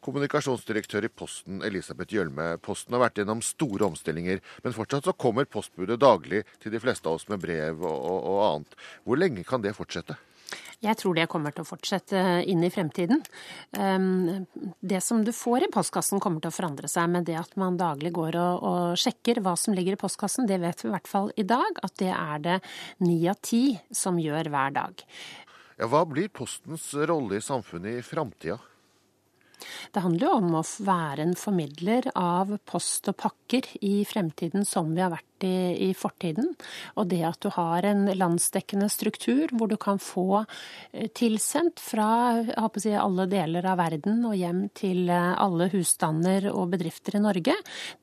Kommunikasjonsdirektør 0.00 1.04
i 1.04 1.10
Posten, 1.12 1.58
Elisabeth 1.60 2.14
Gjølme. 2.14 2.54
Posten 2.64 2.96
har 2.96 3.02
vært 3.02 3.20
gjennom 3.20 3.42
store 3.44 3.84
omstillinger, 3.90 4.40
men 4.64 4.72
fortsatt 4.72 5.04
så 5.04 5.12
kommer 5.12 5.44
postbudet 5.44 5.98
daglig 6.00 6.40
til 6.62 6.72
de 6.72 6.80
fleste 6.80 7.04
av 7.04 7.18
oss 7.18 7.28
med 7.28 7.42
brev 7.42 7.84
og, 7.84 7.98
og, 7.98 8.30
og 8.30 8.40
annet. 8.46 8.78
Hvor 9.04 9.20
lenge 9.20 9.44
kan 9.44 9.60
det 9.60 9.74
fortsette? 9.76 10.16
Jeg 10.80 10.96
tror 10.96 11.18
det 11.18 11.26
kommer 11.28 11.52
til 11.52 11.60
å 11.60 11.68
fortsette 11.68 12.22
inn 12.48 12.64
i 12.64 12.72
fremtiden. 12.72 13.20
Ehm, 13.76 14.46
det 14.80 15.02
som 15.04 15.20
du 15.20 15.34
får 15.36 15.66
i 15.66 15.70
postkassen 15.74 16.22
kommer 16.24 16.40
til 16.40 16.48
å 16.48 16.56
forandre 16.56 16.88
seg, 16.88 17.12
men 17.12 17.28
det 17.28 17.36
at 17.36 17.52
man 17.60 17.76
daglig 17.78 18.14
går 18.16 18.40
og, 18.40 18.64
og 18.70 18.96
sjekker 18.98 19.42
hva 19.44 19.52
som 19.60 19.76
ligger 19.76 19.98
i 19.98 20.00
postkassen, 20.00 20.48
det 20.48 20.62
vet 20.64 20.80
vi 20.80 20.88
i 20.88 20.94
hvert 20.96 21.12
fall 21.12 21.28
i 21.36 21.44
dag 21.44 21.84
at 21.84 22.00
det 22.00 22.10
er 22.16 22.42
det 22.48 22.58
ni 23.04 23.20
av 23.28 23.36
ti 23.44 23.76
som 23.92 24.16
gjør 24.18 24.48
hver 24.48 24.74
dag. 24.80 25.04
Ja, 25.80 25.86
hva 25.88 26.02
blir 26.04 26.28
Postens 26.28 26.90
rolle 27.08 27.38
i 27.38 27.40
samfunnet 27.40 28.02
i 28.02 28.04
framtida? 28.04 28.58
Det 29.92 30.02
handler 30.04 30.26
jo 30.26 30.32
om 30.36 30.58
å 30.58 30.62
være 30.84 31.24
en 31.24 31.32
formidler 31.40 32.10
av 32.16 32.52
post 32.68 33.08
og 33.08 33.16
pakker 33.22 33.64
i 33.80 34.02
fremtiden 34.08 34.66
som 34.68 34.92
vi 34.92 35.00
har 35.00 35.12
vært 35.14 35.29
i, 35.46 35.88
i 35.88 35.90
fortiden. 35.96 36.52
Og 37.00 37.08
det 37.10 37.22
at 37.26 37.40
du 37.42 37.50
har 37.54 37.86
en 37.86 38.06
landsdekkende 38.16 38.88
struktur 38.92 39.52
hvor 39.56 39.70
du 39.70 39.76
kan 39.80 40.00
få 40.02 40.42
eh, 40.92 41.08
tilsendt 41.16 41.80
fra 41.82 42.40
si, 42.80 42.92
alle 42.94 43.26
deler 43.30 43.66
av 43.70 43.80
verden 43.80 44.24
og 44.28 44.36
hjem 44.38 44.66
til 44.76 45.10
eh, 45.10 45.32
alle 45.40 45.70
husstander 45.72 46.50
og 46.52 46.72
bedrifter 46.74 47.18
i 47.18 47.22
Norge, 47.24 47.56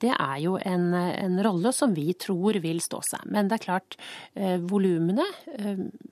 det 0.04 0.13
er 0.13 0.38
jo 0.43 0.58
en, 0.58 0.89
en 0.93 1.39
rolle 1.45 1.73
som 1.76 1.95
vi 1.95 2.12
tror 2.17 2.60
vil 2.63 2.82
stå 2.84 3.02
seg. 3.06 3.28
Men 3.34 3.50
det 3.50 3.60
er 3.60 3.65
klart, 3.67 4.00
eh, 4.36 4.58
volumene 4.62 5.26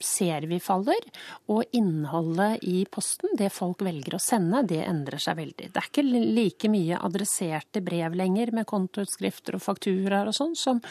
ser 0.04 0.46
vi 0.50 0.58
faller, 0.64 1.04
og 1.52 1.76
innholdet 1.76 2.64
i 2.68 2.84
posten, 2.92 3.34
det 3.38 3.52
folk 3.54 3.84
velger 3.86 4.18
å 4.18 4.22
sende, 4.22 4.64
det 4.68 4.82
endrer 4.86 5.22
seg 5.22 5.38
veldig. 5.40 5.70
Det 5.72 5.82
er 5.82 5.90
ikke 5.90 6.06
like 6.06 6.72
mye 6.72 7.00
adresserte 7.06 7.82
brev 7.86 8.16
lenger 8.18 8.52
med 8.56 8.68
kontoutskrifter 8.70 9.58
og 9.58 9.64
fakturaer 9.66 10.30
og 10.30 10.38
sånn 10.38 10.56
som 10.60 10.82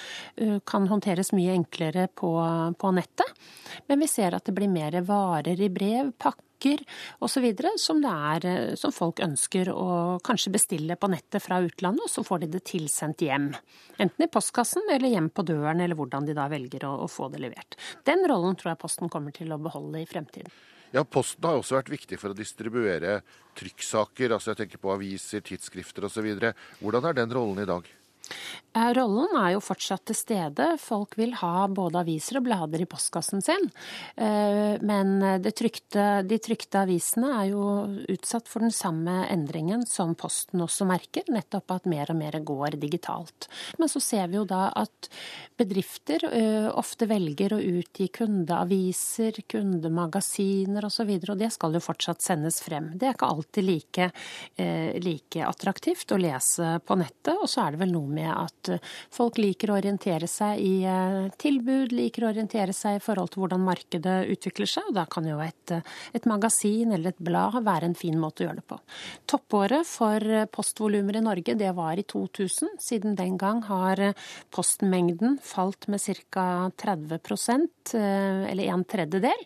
kan 0.65 0.89
håndteres 0.91 1.33
mye 1.37 1.55
enklere 1.55 2.09
på, 2.15 2.31
på 2.79 2.95
nettet. 2.97 3.45
Men 3.87 4.03
vi 4.03 4.09
ser 4.11 4.37
at 4.37 4.47
det 4.47 4.55
blir 4.57 4.71
mer 4.71 4.97
varer 5.07 5.61
i 5.61 5.71
brev, 5.73 6.13
pakker 6.19 6.45
osv. 7.19 7.47
Som, 7.77 8.05
eh, 8.05 8.75
som 8.75 8.93
folk 8.93 9.21
ønsker 9.21 9.71
å 9.73 10.19
kanskje 10.25 10.53
bestille 10.53 10.97
på 10.97 11.11
nettet 11.13 11.43
fra 11.43 11.61
utlandet, 11.61 12.05
og 12.05 12.11
så 12.11 12.25
får 12.25 12.45
de 12.45 12.53
det 12.57 12.65
tilsendt 12.65 13.25
hjem. 13.25 13.53
Enten 13.99 14.25
i 14.25 14.31
postkassen 14.31 14.87
eller 14.91 15.09
hjem 15.09 15.31
på 15.31 15.45
døren, 15.47 15.81
eller 15.81 15.99
hvordan 15.99 16.27
de 16.27 16.37
da 16.37 16.49
velger 16.49 16.87
å, 16.89 16.97
å 17.05 17.09
få 17.11 17.29
det 17.33 17.43
levert. 17.45 17.77
Den 18.05 18.25
rollen 18.29 18.57
tror 18.57 18.75
jeg 18.75 18.83
Posten 18.85 19.13
kommer 19.13 19.35
til 19.35 19.53
å 19.53 19.61
beholde 19.61 20.03
i 20.03 20.09
fremtiden. 20.09 20.53
Ja, 20.95 21.03
Posten 21.03 21.43
har 21.49 21.59
også 21.59 21.75
vært 21.81 21.91
viktig 21.91 22.21
for 22.21 22.31
å 22.31 22.39
distribuere 22.39 23.19
trykksaker, 23.59 24.31
altså 24.31 24.53
jeg 24.53 24.63
tenker 24.63 24.83
på 24.83 24.93
aviser, 24.95 25.43
tidsskrifter 25.43 26.07
osv. 26.07 26.29
Hvordan 26.79 27.09
er 27.11 27.17
den 27.19 27.35
rollen 27.35 27.65
i 27.65 27.67
dag? 27.67 27.89
Eh, 28.75 28.91
rollen 28.97 29.37
er 29.39 29.53
jo 29.55 29.63
fortsatt 29.63 30.03
til 30.09 30.17
stede. 30.19 30.67
Folk 30.83 31.15
vil 31.19 31.37
ha 31.39 31.69
både 31.71 32.01
aviser 32.03 32.41
og 32.41 32.47
blader 32.49 32.83
i 32.83 32.89
postkassen 32.91 33.43
sin. 33.45 33.69
Eh, 34.19 34.83
men 34.83 35.15
trykte, 35.55 36.25
de 36.27 36.39
trykte 36.43 36.83
avisene 36.83 37.31
er 37.39 37.53
jo 37.53 37.63
utsatt 38.11 38.51
for 38.51 38.67
den 38.67 38.75
samme 38.75 39.23
endringen 39.31 39.85
som 39.87 40.17
Posten 40.19 40.63
også 40.65 40.87
merker, 40.89 41.27
nettopp 41.31 41.77
at 41.77 41.87
mer 41.91 42.11
og 42.11 42.19
mer 42.19 42.39
går 42.43 42.79
digitalt. 42.83 43.49
Men 43.79 43.91
så 43.91 44.03
ser 44.03 44.27
vi 44.33 44.41
jo 44.41 44.47
da 44.49 44.67
at 44.75 45.09
bedrifter 45.59 46.27
eh, 46.33 46.67
ofte 46.75 47.07
velger 47.11 47.55
å 47.55 47.63
utgi 47.63 48.09
kundeaviser, 48.15 49.39
kundemagasiner 49.55 50.89
osv., 50.89 51.05
og, 51.15 51.23
så 51.23 51.35
og 51.35 51.39
det 51.39 51.53
skal 51.55 51.77
jo 51.77 51.83
fortsatt 51.85 52.23
sendes 52.25 52.59
frem. 52.65 52.91
Det 52.99 53.07
er 53.07 53.15
ikke 53.15 53.31
alltid 53.31 53.67
like, 53.67 54.11
like 55.05 55.47
attraktivt 55.47 56.13
å 56.15 56.19
lese 56.19 56.79
på 56.87 56.97
nettet, 56.99 57.35
og 57.37 57.49
så 57.51 57.65
er 57.65 57.75
det 57.75 57.83
vel 57.85 57.95
noe 57.95 58.13
med 58.14 58.31
at 58.31 58.70
eh, 58.72 58.92
folk 59.14 59.38
liker 59.40 59.70
å 59.70 59.79
orientere 59.79 60.29
seg 60.31 60.61
i 60.62 60.72
eh, 60.88 61.29
tilbud, 61.40 61.94
liker 61.94 62.24
å 62.24 62.31
orientere 62.31 62.74
seg 62.77 62.98
i 62.98 63.03
forhold 63.03 63.35
til 63.35 63.44
hvordan 63.44 63.64
markedet 63.64 64.16
utvikler 64.33 64.70
seg. 64.70 64.88
og 64.90 64.98
Da 64.98 65.07
kan 65.11 65.27
jo 65.29 65.40
et, 65.44 65.74
eh, 65.74 65.85
et 66.16 66.29
magasin 66.31 66.94
eller 66.94 67.12
et 67.12 67.24
blad 67.24 67.59
være 67.64 67.90
en 67.90 67.98
fin 67.98 68.16
måte 68.20 68.44
å 68.44 68.48
gjøre 68.48 68.62
det 68.62 68.66
på. 68.70 68.79
Toppåret 69.31 69.88
for 69.88 70.46
postvolumer 70.55 71.18
i 71.18 71.24
Norge 71.24 71.57
det 71.59 71.72
var 71.77 71.98
i 72.00 72.07
2000. 72.07 72.77
Siden 72.83 73.18
den 73.18 73.38
gang 73.40 73.62
har 73.68 74.00
postmengden 74.55 75.38
falt 75.42 75.88
med 75.90 76.03
ca. 76.31 76.70
30% 76.79 77.94
eller 77.94 78.70
en 78.70 78.85
tredjedel. 78.88 79.40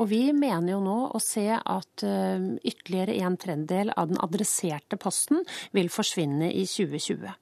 Og 0.00 0.06
vi 0.10 0.20
mener 0.36 0.74
jo 0.74 0.80
nå 0.84 0.96
å 1.14 1.20
se 1.22 1.44
at 1.52 2.04
ytterligere 2.04 3.16
en 3.22 3.36
tredjedel 3.40 3.92
av 3.96 4.10
den 4.10 4.20
adresserte 4.22 4.98
posten 5.00 5.42
vil 5.76 5.90
forsvinne 5.92 6.50
i 6.52 6.64
2020. 6.68 7.32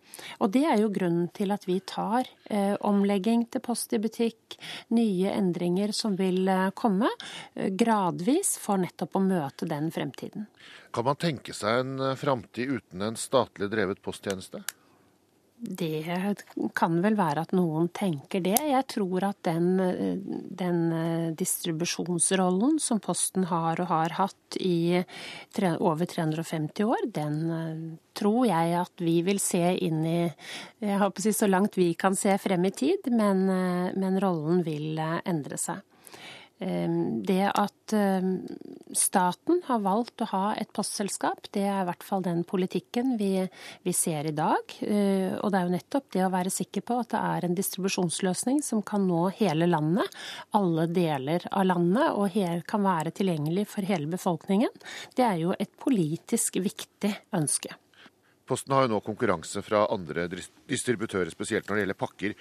Og 0.40 0.49
det 0.52 0.64
er 0.66 0.80
jo 0.82 0.90
grunnen 0.92 1.28
til 1.36 1.52
at 1.54 1.66
vi 1.68 1.78
tar 1.86 2.28
eh, 2.50 2.74
omlegging 2.86 3.46
til 3.52 3.62
Post 3.64 3.94
i 3.96 4.00
butikk, 4.02 4.56
nye 4.96 5.32
endringer 5.32 5.94
som 5.96 6.16
vil 6.18 6.48
eh, 6.48 6.68
komme, 6.76 7.10
eh, 7.54 7.70
gradvis 7.70 8.56
for 8.60 8.82
nettopp 8.82 9.16
å 9.16 9.24
møte 9.24 9.68
den 9.70 9.90
fremtiden. 9.94 10.48
Kan 10.94 11.06
man 11.06 11.20
tenke 11.20 11.54
seg 11.56 11.84
en 11.84 11.96
eh, 12.10 12.18
framtid 12.18 12.76
uten 12.80 13.06
en 13.06 13.18
statlig 13.20 13.70
drevet 13.72 14.02
posttjeneste? 14.02 14.62
Det 15.60 16.04
kan 16.74 16.94
vel 17.04 17.16
være 17.18 17.42
at 17.44 17.50
noen 17.52 17.90
tenker 17.92 18.40
det. 18.40 18.56
Jeg 18.64 18.86
tror 18.88 19.26
at 19.28 19.42
den, 19.44 19.74
den, 20.56 20.78
distribusjonsrollen 21.36 22.78
som 22.80 23.00
Posten 23.04 23.44
har 23.50 23.82
og 23.84 23.90
har 23.90 24.16
hatt 24.16 24.56
i 24.56 25.02
over 25.76 26.08
350 26.08 26.88
år, 26.88 27.04
den 27.12 27.98
tror 28.16 28.48
jeg 28.48 28.72
at 28.80 29.04
vi 29.04 29.18
vil 29.26 29.40
se 29.42 29.62
inn 29.84 30.00
i 30.08 30.18
jeg 30.80 30.98
håper 31.00 31.20
å 31.20 31.24
si 31.24 31.32
Så 31.36 31.48
langt 31.48 31.76
vi 31.76 31.92
kan 31.94 32.16
se 32.16 32.32
frem 32.40 32.64
i 32.64 32.72
tid, 32.72 33.12
men, 33.12 33.44
men 34.00 34.20
rollen 34.22 34.64
vil 34.64 34.98
endre 35.00 35.60
seg. 35.60 35.84
Ehm, 36.60 37.22
det 37.24 37.46
at 37.48 37.94
ehm, 37.96 38.42
staten 38.92 39.62
har 39.64 39.80
valgt 39.80 40.20
å 40.20 40.28
ha 40.34 40.42
et 40.60 40.68
postselskap, 40.76 41.48
det 41.56 41.64
er 41.64 41.80
i 41.80 41.86
hvert 41.88 42.04
fall 42.04 42.24
den 42.26 42.42
politikken 42.44 43.14
vi, 43.20 43.46
vi, 43.86 43.94
ser 43.96 44.28
i 44.28 44.34
dag. 44.36 44.76
Eh, 44.84 45.38
og 45.40 45.48
det 45.48 45.60
er 45.60 45.66
jo 45.68 45.74
nettopp 45.76 46.10
det 46.12 46.24
å 46.26 46.32
være 46.34 46.52
sikker 46.52 46.84
på 46.84 47.00
at 47.00 47.14
det 47.14 47.22
er 47.32 47.48
en 47.48 47.56
distribusjonsløsning 47.56 48.60
som 48.66 48.84
kan 48.84 49.08
nå 49.08 49.22
hele 49.40 49.70
landet, 49.70 50.20
alle 50.56 50.84
deler 50.92 51.48
av 51.48 51.64
landet, 51.70 52.12
og 52.12 52.36
kan 52.68 52.84
være 52.84 53.14
tilgjengelig 53.16 53.66
for 53.72 53.88
hele 53.88 54.10
befolkningen. 54.10 54.72
Det 55.16 55.24
er 55.24 55.40
jo 55.40 55.56
et 55.56 55.72
politisk 55.80 56.60
viktig 56.60 57.14
ønske. 57.36 57.72
Posten 58.50 58.74
har 58.74 58.84
jo 58.84 58.96
nå 58.96 59.00
konkurranse 59.06 59.62
fra 59.62 59.84
andre 59.94 60.26
distributører, 60.28 61.30
spesielt 61.30 61.68
når 61.68 61.76
det 61.76 61.82
gjelder 61.84 62.02
pakker. 62.04 62.32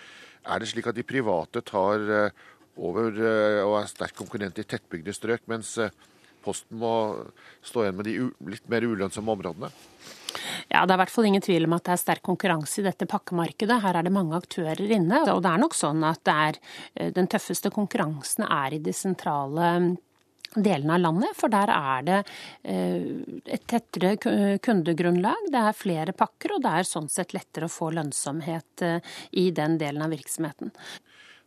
Er 0.50 0.60
det 0.60 0.72
slik 0.72 0.88
at 0.90 0.98
de 0.98 1.06
private 1.06 1.62
tar 1.64 2.08
eh, 2.10 2.48
over 2.80 3.16
eh, 3.20 3.62
og 3.66 3.82
er 3.82 3.92
sterk 3.92 4.16
konkurrent 4.18 4.60
i 4.62 4.68
tettbygde 4.68 5.16
strøk, 5.16 5.46
mens 5.52 5.76
eh, 5.82 5.94
Posten 6.40 6.80
må 6.80 6.94
stå 7.68 7.84
igjen 7.84 7.98
med 7.98 8.08
de 8.08 8.14
litt 8.54 8.68
mer 8.72 8.86
ulønnsomme 8.88 9.34
områdene? 9.34 9.68
Ja, 10.72 10.86
Det 10.86 10.94
er 10.94 10.96
i 10.96 11.00
hvert 11.02 11.12
fall 11.12 11.28
ingen 11.28 11.44
tvil 11.44 11.68
om 11.68 11.74
at 11.76 11.84
det 11.84 11.96
er 11.98 12.00
sterk 12.00 12.24
konkurranse 12.24 12.80
i 12.80 12.86
dette 12.86 13.08
pakkemarkedet. 13.12 13.82
Her 13.84 14.00
er 14.00 14.08
det 14.08 14.14
mange 14.16 14.38
aktører 14.38 14.80
inne. 14.88 15.20
Og 15.34 15.42
det 15.44 15.52
er 15.52 15.60
nok 15.60 15.76
sånn 15.76 16.06
at 16.08 16.22
det 16.24 16.36
er, 16.46 16.60
eh, 16.96 17.10
den 17.12 17.28
tøffeste 17.28 17.74
konkurransen 17.76 18.48
er 18.48 18.78
i 18.78 18.80
de 18.86 18.94
sentrale 18.96 19.74
mm, 19.84 19.90
delene 20.56 20.96
av 20.96 21.04
landet, 21.04 21.36
for 21.38 21.52
der 21.52 21.70
er 21.70 22.06
det 22.08 22.16
et 22.66 23.66
tettere 23.70 24.16
kundegrunnlag, 24.66 25.52
det 25.54 25.62
er 25.62 25.78
flere 25.78 26.16
pakker, 26.18 26.56
og 26.56 26.64
det 26.64 26.72
er 26.74 26.88
sånn 26.90 27.06
sett 27.14 27.36
lettere 27.38 27.68
å 27.68 27.74
få 27.74 27.92
lønnsomhet 27.94 28.82
i 29.38 29.44
den 29.54 29.78
delen 29.78 30.02
av 30.02 30.10
virksomheten. 30.10 30.74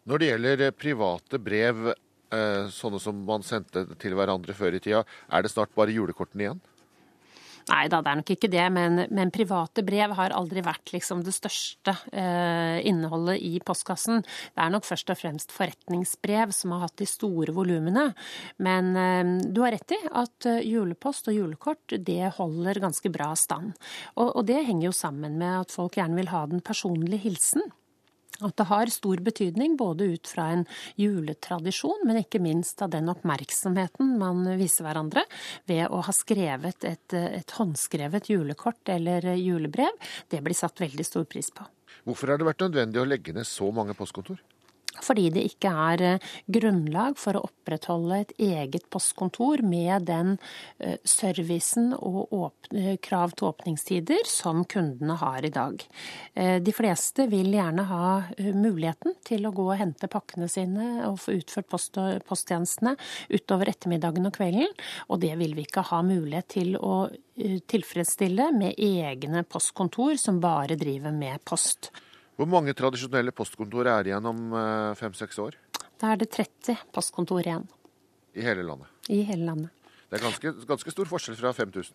Når 0.08 0.18
det 0.18 0.30
gjelder 0.32 0.66
eh, 0.66 0.74
private 0.74 1.38
brev, 1.42 1.92
eh, 1.92 2.68
sånne 2.74 3.00
som 3.02 3.22
man 3.26 3.46
sendte 3.46 3.86
til 4.02 4.16
hverandre 4.18 4.56
før 4.56 4.78
i 4.78 4.82
tida, 4.82 5.04
er 5.30 5.44
det 5.44 5.52
snart 5.52 5.74
bare 5.78 5.94
julekortene 5.94 6.46
igjen? 6.46 6.62
Nei 7.70 7.84
da, 7.90 8.00
det 8.02 8.10
er 8.10 8.18
nok 8.18 8.32
ikke 8.34 8.50
det. 8.50 8.64
Men, 8.74 9.04
men 9.14 9.32
private 9.34 9.84
brev 9.86 10.14
har 10.18 10.34
aldri 10.34 10.64
vært 10.64 10.92
liksom 10.94 11.22
det 11.26 11.34
største 11.36 11.94
eh, 12.10 12.80
innholdet 12.88 13.42
i 13.44 13.60
postkassen. 13.64 14.24
Det 14.24 14.64
er 14.64 14.72
nok 14.74 14.86
først 14.88 15.12
og 15.14 15.20
fremst 15.20 15.54
forretningsbrev 15.54 16.54
som 16.56 16.74
har 16.74 16.86
hatt 16.86 16.98
de 17.00 17.08
store 17.08 17.54
volumene. 17.54 18.08
Men 18.62 18.92
eh, 18.98 19.34
du 19.46 19.62
har 19.64 19.76
rett 19.76 19.94
i 19.94 20.00
at 20.10 20.48
eh, 20.50 20.64
julepost 20.72 21.30
og 21.30 21.38
julekort 21.38 21.96
det 21.98 22.34
holder 22.38 22.82
ganske 22.82 23.12
bra 23.14 23.32
stand. 23.38 23.76
Og, 24.16 24.28
og 24.28 24.42
det 24.50 24.64
henger 24.66 24.90
jo 24.90 24.96
sammen 24.96 25.38
med 25.38 25.62
at 25.62 25.74
folk 25.74 26.00
gjerne 26.00 26.18
vil 26.18 26.32
ha 26.34 26.44
den 26.50 26.64
personlige 26.64 27.22
hilsen. 27.28 27.70
At 28.42 28.56
det 28.58 28.68
har 28.70 28.92
stor 28.92 29.22
betydning 29.24 29.76
både 29.80 30.10
ut 30.14 30.30
fra 30.30 30.48
en 30.54 30.64
juletradisjon, 31.00 32.04
men 32.08 32.22
ikke 32.22 32.42
minst 32.42 32.82
av 32.82 32.92
den 32.94 33.10
oppmerksomheten 33.12 34.16
man 34.20 34.44
viser 34.60 34.86
hverandre 34.86 35.24
ved 35.70 35.86
å 35.88 36.02
ha 36.06 36.14
skrevet 36.16 36.88
et, 36.88 37.14
et 37.14 37.56
håndskrevet 37.58 38.30
julekort 38.32 38.92
eller 38.92 39.32
julebrev. 39.38 39.94
Det 40.28 40.42
blir 40.42 40.58
satt 40.58 40.82
veldig 40.82 41.06
stor 41.06 41.28
pris 41.30 41.52
på. 41.54 41.66
Hvorfor 42.06 42.32
har 42.32 42.40
det 42.40 42.48
vært 42.48 42.64
nødvendig 42.66 43.02
å 43.02 43.06
legge 43.06 43.34
ned 43.36 43.46
så 43.46 43.68
mange 43.74 43.94
postkontor? 43.94 44.40
Fordi 45.02 45.28
det 45.34 45.44
ikke 45.50 45.72
er 45.86 46.04
eh, 46.06 46.28
grunnlag 46.52 47.18
for 47.20 47.36
å 47.38 47.44
opprettholde 47.48 48.20
et 48.22 48.34
eget 48.42 48.88
postkontor 48.92 49.62
med 49.66 50.06
den 50.08 50.36
eh, 50.78 50.98
servicen 51.08 51.92
og 51.98 52.68
eh, 52.72 52.96
krav 53.02 53.34
til 53.36 53.50
åpningstider 53.50 54.28
som 54.28 54.64
kundene 54.68 55.18
har 55.20 55.44
i 55.44 55.52
dag. 55.52 55.82
De 56.32 56.72
fleste 56.74 57.26
vil 57.30 57.50
gjerne 57.54 57.84
ha 57.88 58.06
muligheten 58.38 59.16
til 59.26 59.46
å 59.46 59.52
gå 59.54 59.64
og 59.68 59.78
hente 59.80 60.08
pakkene 60.10 60.48
sine 60.50 60.86
og 61.08 61.18
få 61.22 61.36
utført 61.38 61.68
post 61.70 61.98
posttjenestene 62.28 62.94
utover 63.32 63.70
ettermiddagen 63.72 64.28
og 64.28 64.36
kvelden, 64.36 64.70
og 65.10 65.20
det 65.22 65.34
vil 65.40 65.56
vi 65.56 65.66
ikke 65.66 65.84
ha 65.90 66.00
mulighet 66.06 66.48
til 66.54 66.78
å 66.78 66.94
tilfredsstille 67.72 68.50
med 68.56 68.80
egne 68.80 69.44
postkontor 69.48 70.16
som 70.20 70.40
bare 70.42 70.78
driver 70.80 71.14
med 71.16 71.42
post. 71.48 71.90
Hvor 72.42 72.50
mange 72.50 72.72
tradisjonelle 72.74 73.30
postkontor 73.30 73.86
er 73.86 74.08
igjen 74.10 74.24
om 74.26 74.38
eh, 74.58 74.96
fem-seks 74.98 75.36
år? 75.38 75.54
Da 76.02 76.08
er 76.10 76.18
det 76.18 76.26
30 76.34 76.74
postkontor 76.90 77.38
igjen. 77.46 77.68
I 78.34 78.42
hele 78.42 78.64
landet? 78.66 78.88
I 79.06 79.20
hele 79.28 79.46
landet. 79.46 79.70
Det 80.10 80.18
er 80.18 80.24
ganske, 80.24 80.50
ganske 80.66 80.90
stor 80.90 81.06
forskjell 81.06 81.36
fra 81.38 81.52
5000? 81.54 81.94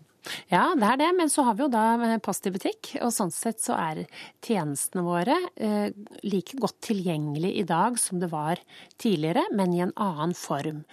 Ja, 0.54 0.70
det 0.80 0.88
er 0.88 1.02
det. 1.02 1.10
Men 1.20 1.34
så 1.34 1.44
har 1.50 1.58
vi 1.58 1.66
jo 1.66 1.68
da 1.74 1.84
eh, 2.00 2.16
Post 2.24 2.48
i 2.48 2.54
butikk. 2.56 2.94
Og 3.04 3.12
sånn 3.12 3.34
sett 3.36 3.60
så 3.60 3.76
er 3.76 4.06
tjenestene 4.40 5.04
våre 5.04 5.36
eh, 5.60 5.92
like 6.24 6.56
godt 6.64 6.80
tilgjengelig 6.94 7.52
i 7.60 7.68
dag 7.68 8.00
som 8.00 8.24
det 8.24 8.32
var 8.32 8.64
tidligere, 9.04 9.44
men 9.52 9.76
i 9.76 9.84
en 9.84 9.94
annen 10.00 10.32
form. 10.32 10.86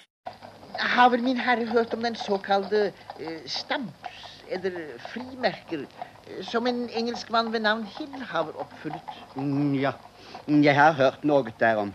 Har 0.82 1.14
vel 1.14 1.22
min 1.22 1.38
herre 1.38 1.70
hørt 1.70 1.94
om 1.94 2.02
den 2.02 2.18
såkalte 2.18 2.88
eh, 2.90 3.46
stamps, 3.46 4.33
eller 4.50 4.98
frimerker, 5.12 5.86
som 6.42 6.66
en 6.66 6.88
engelskmann 6.88 7.52
ved 7.52 7.60
navn 7.60 7.84
Hill 7.98 8.22
har 8.30 8.50
oppfunnet. 8.60 9.20
Mm, 9.36 9.74
ja, 9.74 9.92
jeg 10.48 10.74
har 10.74 10.92
hørt 10.92 11.24
noe 11.24 11.52
derom. 11.60 11.92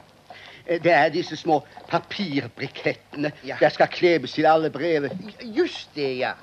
Det 0.69 0.91
er 0.93 1.09
disse 1.09 1.35
små 1.37 1.63
papirbrikettene. 1.89 3.31
Ja. 3.45 3.57
Der 3.59 3.69
skal 3.73 3.87
klebes 3.89 4.35
til 4.37 4.45
alle 4.45 4.69
brevet. 4.69 5.11
Just 5.41 5.95
det, 5.95 6.17
ja. 6.19 6.33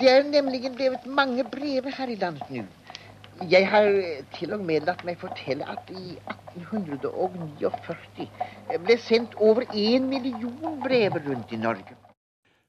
Det 0.00 0.08
er 0.10 0.22
nemlig 0.22 0.72
blevet 0.74 1.06
mange 1.06 1.44
brev 1.44 1.90
her 1.96 2.08
i 2.08 2.14
landet 2.14 2.50
nå. 2.50 2.64
Jeg 3.50 3.68
har 3.68 3.88
til 4.36 4.52
og 4.54 4.60
med 4.62 4.84
latt 4.86 5.02
meg 5.08 5.16
fortelle 5.18 5.66
at 5.66 5.88
i 5.90 6.14
1849 6.60 8.28
ble 8.84 8.96
sendt 9.02 9.34
over 9.40 9.64
én 9.72 10.06
million 10.06 10.78
brev 10.84 11.16
rundt 11.26 11.52
i 11.52 11.58
Norge. 11.58 11.96